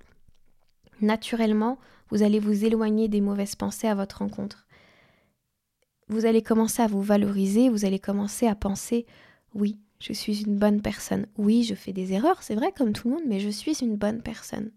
Naturellement, 1.02 1.78
vous 2.08 2.22
allez 2.22 2.38
vous 2.38 2.64
éloigner 2.64 3.06
des 3.08 3.20
mauvaises 3.20 3.54
pensées 3.54 3.86
à 3.86 3.94
votre 3.94 4.20
rencontre. 4.20 4.66
Vous 6.08 6.24
allez 6.24 6.40
commencer 6.40 6.80
à 6.80 6.86
vous 6.86 7.02
valoriser, 7.02 7.68
vous 7.68 7.84
allez 7.84 7.98
commencer 7.98 8.46
à 8.46 8.54
penser 8.54 9.04
oui, 9.52 9.78
je 10.00 10.14
suis 10.14 10.42
une 10.42 10.56
bonne 10.56 10.80
personne. 10.80 11.26
Oui, 11.36 11.64
je 11.64 11.74
fais 11.74 11.92
des 11.92 12.14
erreurs, 12.14 12.42
c'est 12.42 12.54
vrai 12.54 12.72
comme 12.72 12.94
tout 12.94 13.08
le 13.08 13.14
monde, 13.16 13.24
mais 13.26 13.40
je 13.40 13.50
suis 13.50 13.74
une 13.82 13.96
bonne 13.96 14.22
personne. 14.22 14.70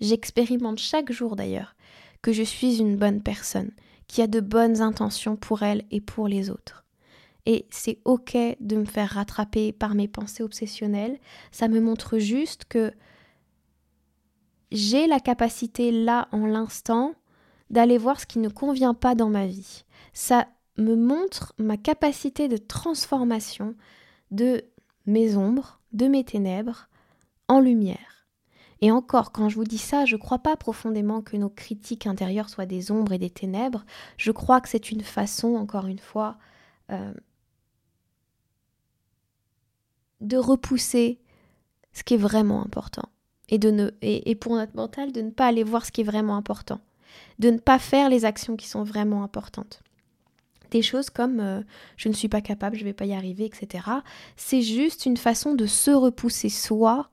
J'expérimente 0.00 0.78
chaque 0.78 1.12
jour 1.12 1.36
d'ailleurs 1.36 1.76
que 2.22 2.32
je 2.32 2.42
suis 2.42 2.78
une 2.78 2.96
bonne 2.96 3.22
personne, 3.22 3.70
qui 4.06 4.22
a 4.22 4.26
de 4.26 4.40
bonnes 4.40 4.80
intentions 4.80 5.36
pour 5.36 5.62
elle 5.62 5.84
et 5.90 6.00
pour 6.00 6.28
les 6.28 6.50
autres. 6.50 6.84
Et 7.46 7.66
c'est 7.70 7.98
ok 8.04 8.36
de 8.60 8.76
me 8.76 8.84
faire 8.84 9.10
rattraper 9.10 9.72
par 9.72 9.94
mes 9.94 10.08
pensées 10.08 10.42
obsessionnelles, 10.42 11.18
ça 11.52 11.68
me 11.68 11.80
montre 11.80 12.18
juste 12.18 12.64
que 12.66 12.92
j'ai 14.72 15.06
la 15.06 15.20
capacité 15.20 15.90
là 15.90 16.28
en 16.32 16.46
l'instant 16.46 17.14
d'aller 17.70 17.98
voir 17.98 18.20
ce 18.20 18.26
qui 18.26 18.38
ne 18.38 18.48
convient 18.48 18.94
pas 18.94 19.14
dans 19.14 19.30
ma 19.30 19.46
vie. 19.46 19.84
Ça 20.12 20.48
me 20.76 20.96
montre 20.96 21.54
ma 21.58 21.76
capacité 21.76 22.48
de 22.48 22.56
transformation 22.56 23.74
de 24.30 24.62
mes 25.06 25.36
ombres, 25.36 25.80
de 25.92 26.06
mes 26.06 26.24
ténèbres, 26.24 26.88
en 27.48 27.60
lumière. 27.60 28.19
Et 28.82 28.90
encore, 28.90 29.32
quand 29.32 29.48
je 29.48 29.56
vous 29.56 29.64
dis 29.64 29.78
ça, 29.78 30.06
je 30.06 30.16
ne 30.16 30.20
crois 30.20 30.38
pas 30.38 30.56
profondément 30.56 31.20
que 31.20 31.36
nos 31.36 31.50
critiques 31.50 32.06
intérieures 32.06 32.48
soient 32.48 32.66
des 32.66 32.90
ombres 32.90 33.12
et 33.12 33.18
des 33.18 33.30
ténèbres. 33.30 33.84
Je 34.16 34.32
crois 34.32 34.60
que 34.60 34.68
c'est 34.68 34.90
une 34.90 35.02
façon, 35.02 35.56
encore 35.56 35.86
une 35.86 35.98
fois, 35.98 36.38
euh, 36.90 37.12
de 40.20 40.36
repousser 40.36 41.20
ce 41.92 42.02
qui 42.02 42.14
est 42.14 42.18
vraiment 42.18 42.64
important 42.64 43.08
et, 43.48 43.58
de 43.58 43.70
ne, 43.70 44.34
pour 44.34 44.54
notre 44.54 44.76
mental 44.76 45.12
de 45.12 45.22
ne 45.22 45.30
pas 45.30 45.46
aller 45.46 45.64
voir 45.64 45.84
ce 45.84 45.92
qui 45.92 46.00
est 46.00 46.04
vraiment 46.04 46.36
important, 46.36 46.80
de 47.38 47.50
ne 47.50 47.58
pas 47.58 47.78
faire 47.78 48.08
les 48.08 48.24
actions 48.24 48.56
qui 48.56 48.68
sont 48.68 48.82
vraiment 48.82 49.22
importantes. 49.22 49.82
Des 50.70 50.82
choses 50.82 51.10
comme 51.10 51.40
euh, 51.40 51.62
je 51.96 52.08
ne 52.08 52.14
suis 52.14 52.28
pas 52.28 52.40
capable, 52.40 52.76
je 52.76 52.82
ne 52.82 52.88
vais 52.88 52.94
pas 52.94 53.06
y 53.06 53.12
arriver, 53.12 53.44
etc. 53.44 53.84
C'est 54.36 54.62
juste 54.62 55.04
une 55.04 55.16
façon 55.16 55.54
de 55.54 55.66
se 55.66 55.90
repousser 55.90 56.48
soi 56.48 57.10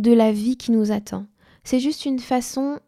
de 0.00 0.12
la 0.12 0.32
vie 0.32 0.56
qui 0.56 0.72
nous 0.72 0.90
attend. 0.90 1.26
C'est 1.62 1.78
juste 1.78 2.04
une 2.04 2.18
façon 2.18 2.80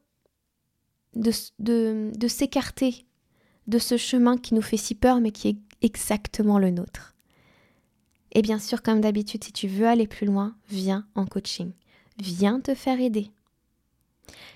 de, 1.14 1.30
de, 1.60 2.28
s'écarter 2.28 3.06
de 3.68 3.78
ce 3.78 3.96
chemin 3.96 4.36
qui 4.36 4.54
nous 4.54 4.62
fait 4.62 4.76
si 4.76 4.94
peur 4.94 5.20
mais 5.20 5.30
qui 5.30 5.48
est 5.48 5.58
exactement 5.82 6.58
le 6.58 6.70
nôtre. 6.70 7.14
Et 8.32 8.42
bien 8.42 8.58
sûr, 8.58 8.82
comme 8.82 9.00
d'habitude, 9.00 9.44
si 9.44 9.52
tu 9.52 9.68
veux 9.68 9.86
aller 9.86 10.06
plus 10.06 10.26
loin, 10.26 10.56
viens 10.68 11.06
en 11.14 11.26
coaching 11.26 11.72
viens 12.18 12.60
te 12.60 12.74
faire 12.74 13.00
aider. 13.00 13.30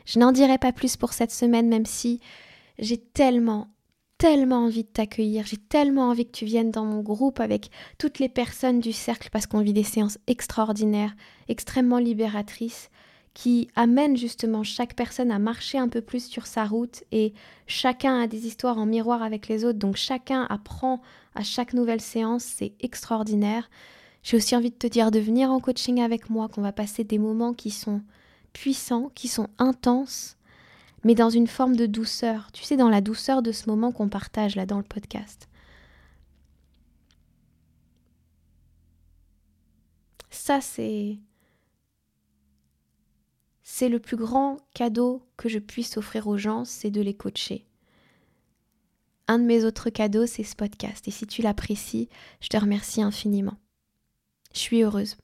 Je 0.04 0.18
n'en 0.18 0.32
dirai 0.32 0.58
pas 0.58 0.72
plus 0.72 0.96
pour 0.96 1.12
cette 1.12 1.32
semaine, 1.32 1.68
même 1.68 1.86
si 1.86 2.20
j'ai 2.78 2.98
tellement, 2.98 3.68
tellement 4.18 4.64
envie 4.64 4.84
de 4.84 4.88
t'accueillir, 4.88 5.46
j'ai 5.46 5.56
tellement 5.56 6.08
envie 6.08 6.26
que 6.26 6.32
tu 6.32 6.44
viennes 6.44 6.70
dans 6.70 6.84
mon 6.84 7.02
groupe 7.02 7.40
avec 7.40 7.70
toutes 7.98 8.18
les 8.18 8.28
personnes 8.28 8.80
du 8.80 8.92
cercle 8.92 9.28
parce 9.30 9.46
qu'on 9.46 9.60
vit 9.60 9.72
des 9.72 9.82
séances 9.82 10.18
extraordinaires, 10.26 11.14
extrêmement 11.48 11.98
libératrices, 11.98 12.90
qui 13.34 13.68
amène 13.76 14.16
justement 14.16 14.62
chaque 14.62 14.94
personne 14.94 15.30
à 15.30 15.38
marcher 15.38 15.76
un 15.76 15.88
peu 15.88 16.00
plus 16.00 16.24
sur 16.24 16.46
sa 16.46 16.64
route 16.64 17.04
et 17.12 17.34
chacun 17.66 18.18
a 18.18 18.26
des 18.26 18.46
histoires 18.46 18.78
en 18.78 18.86
miroir 18.86 19.22
avec 19.22 19.48
les 19.48 19.64
autres, 19.66 19.78
donc 19.78 19.96
chacun 19.96 20.46
apprend 20.48 21.02
à 21.34 21.42
chaque 21.42 21.74
nouvelle 21.74 22.00
séance, 22.00 22.44
c'est 22.44 22.72
extraordinaire. 22.80 23.68
J'ai 24.22 24.38
aussi 24.38 24.56
envie 24.56 24.70
de 24.70 24.76
te 24.76 24.86
dire 24.86 25.10
de 25.10 25.18
venir 25.18 25.50
en 25.50 25.60
coaching 25.60 26.00
avec 26.00 26.30
moi, 26.30 26.48
qu'on 26.48 26.62
va 26.62 26.72
passer 26.72 27.04
des 27.04 27.18
moments 27.18 27.52
qui 27.52 27.70
sont 27.70 28.00
puissants, 28.54 29.10
qui 29.14 29.28
sont 29.28 29.48
intenses, 29.58 30.35
mais 31.04 31.14
dans 31.14 31.30
une 31.30 31.46
forme 31.46 31.76
de 31.76 31.86
douceur. 31.86 32.50
Tu 32.52 32.64
sais, 32.64 32.76
dans 32.76 32.88
la 32.88 33.00
douceur 33.00 33.42
de 33.42 33.52
ce 33.52 33.68
moment 33.68 33.92
qu'on 33.92 34.08
partage 34.08 34.56
là 34.56 34.66
dans 34.66 34.78
le 34.78 34.84
podcast. 34.84 35.48
Ça, 40.30 40.60
c'est 40.60 41.18
c'est 43.68 43.88
le 43.88 43.98
plus 43.98 44.16
grand 44.16 44.58
cadeau 44.74 45.26
que 45.36 45.48
je 45.48 45.58
puisse 45.58 45.96
offrir 45.96 46.28
aux 46.28 46.38
gens, 46.38 46.64
c'est 46.64 46.90
de 46.90 47.00
les 47.00 47.14
coacher. 47.14 47.66
Un 49.28 49.40
de 49.40 49.44
mes 49.44 49.64
autres 49.64 49.90
cadeaux, 49.90 50.26
c'est 50.26 50.44
ce 50.44 50.54
podcast. 50.54 51.08
Et 51.08 51.10
si 51.10 51.26
tu 51.26 51.42
l'apprécies, 51.42 52.08
je 52.40 52.48
te 52.48 52.56
remercie 52.56 53.02
infiniment. 53.02 53.56
Je 54.54 54.60
suis 54.60 54.82
heureuse. 54.82 55.16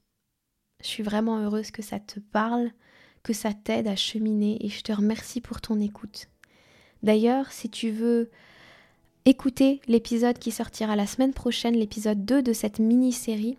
Je 0.82 0.88
suis 0.88 1.04
vraiment 1.04 1.38
heureuse 1.38 1.70
que 1.70 1.82
ça 1.82 2.00
te 2.00 2.18
parle, 2.18 2.72
que 3.22 3.32
ça 3.32 3.52
t'aide 3.52 3.87
à 3.87 3.96
cheminer 3.96 4.58
et 4.64 4.68
je 4.68 4.82
te 4.82 4.92
remercie 4.92 5.40
pour 5.40 5.61
ton 5.61 5.80
écoute. 5.80 6.28
D'ailleurs, 7.02 7.50
si 7.52 7.68
tu 7.68 7.90
veux 7.90 8.30
écouter 9.24 9.80
l'épisode 9.87 10.38
qui 10.38 10.50
sortira 10.50 10.96
la 10.96 11.06
semaine 11.06 11.32
prochaine, 11.32 11.74
l'épisode 11.74 12.24
2 12.24 12.42
de 12.42 12.52
cette 12.52 12.78
mini-série, 12.78 13.58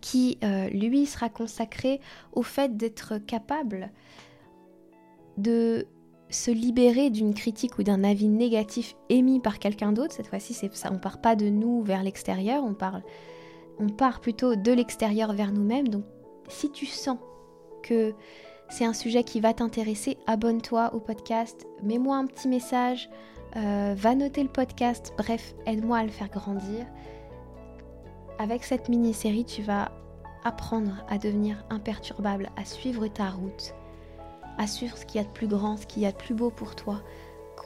qui, 0.00 0.38
euh, 0.44 0.68
lui, 0.68 1.06
sera 1.06 1.30
consacré 1.30 2.00
au 2.32 2.42
fait 2.42 2.76
d'être 2.76 3.18
capable 3.18 3.90
de 5.38 5.86
se 6.28 6.50
libérer 6.50 7.10
d'une 7.10 7.34
critique 7.34 7.78
ou 7.78 7.82
d'un 7.82 8.04
avis 8.04 8.28
négatif 8.28 8.96
émis 9.08 9.40
par 9.40 9.58
quelqu'un 9.58 9.92
d'autre. 9.92 10.12
Cette 10.12 10.26
fois-ci, 10.26 10.52
c'est 10.52 10.74
ça, 10.74 10.90
on 10.92 10.98
part 10.98 11.20
pas 11.20 11.36
de 11.36 11.48
nous 11.48 11.82
vers 11.82 12.02
l'extérieur, 12.02 12.64
on 12.64 12.74
part 13.88 14.20
plutôt 14.20 14.56
de 14.56 14.72
l'extérieur 14.72 15.32
vers 15.32 15.52
nous-mêmes. 15.52 15.88
Donc, 15.88 16.04
si 16.48 16.70
tu 16.70 16.86
sens 16.86 17.18
que 17.82 18.14
c'est 18.74 18.84
un 18.84 18.92
sujet 18.92 19.22
qui 19.22 19.38
va 19.38 19.54
t'intéresser, 19.54 20.18
abonne-toi 20.26 20.92
au 20.94 20.98
podcast, 20.98 21.64
mets-moi 21.84 22.16
un 22.16 22.26
petit 22.26 22.48
message, 22.48 23.08
euh, 23.54 23.94
va 23.96 24.16
noter 24.16 24.42
le 24.42 24.48
podcast, 24.48 25.14
bref, 25.16 25.54
aide-moi 25.64 25.98
à 25.98 26.02
le 26.02 26.08
faire 26.08 26.28
grandir. 26.28 26.84
Avec 28.40 28.64
cette 28.64 28.88
mini-série, 28.88 29.44
tu 29.44 29.62
vas 29.62 29.92
apprendre 30.42 31.04
à 31.08 31.18
devenir 31.18 31.64
imperturbable, 31.70 32.50
à 32.56 32.64
suivre 32.64 33.06
ta 33.06 33.30
route, 33.30 33.76
à 34.58 34.66
suivre 34.66 34.98
ce 34.98 35.06
qu'il 35.06 35.20
y 35.20 35.24
a 35.24 35.26
de 35.28 35.32
plus 35.32 35.46
grand, 35.46 35.76
ce 35.76 35.86
qu'il 35.86 36.02
y 36.02 36.06
a 36.06 36.10
de 36.10 36.16
plus 36.16 36.34
beau 36.34 36.50
pour 36.50 36.74
toi. 36.74 37.00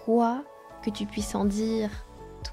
Quoi 0.04 0.44
que 0.82 0.90
tu 0.90 1.06
puisses 1.06 1.34
en 1.34 1.46
dire 1.46 1.90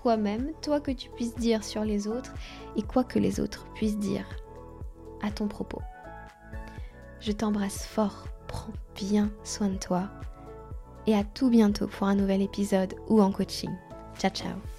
toi-même, 0.02 0.54
toi 0.62 0.80
que 0.80 0.91
tu 0.91 1.10
puisses 1.10 1.36
dire 1.36 1.62
sur 1.62 1.84
les 1.84 2.08
autres, 2.08 2.34
et 2.78 2.84
quoi 2.84 3.04
que 3.04 3.20
les 3.20 3.41
autres 3.41 3.68
puissent 3.74 4.00
dire 4.00 4.30
à 5.22 5.30
ton 5.30 5.50
propos. 5.50 5.82
Je 7.20 7.34
t'embrasse 7.34 7.86
fort, 7.86 8.28
prends 8.48 8.74
bien 8.96 9.30
soin 9.44 9.70
de 9.70 9.78
toi, 9.78 10.10
et 11.08 11.16
à 11.16 11.24
tout 11.24 11.50
bientôt 11.50 11.88
pour 11.88 12.08
un 12.08 12.16
nouvel 12.16 12.42
épisode 12.42 12.96
ou 13.08 13.22
en 13.22 13.32
coaching. 13.32 13.72
Ciao 14.18 14.32
ciao 14.32 14.75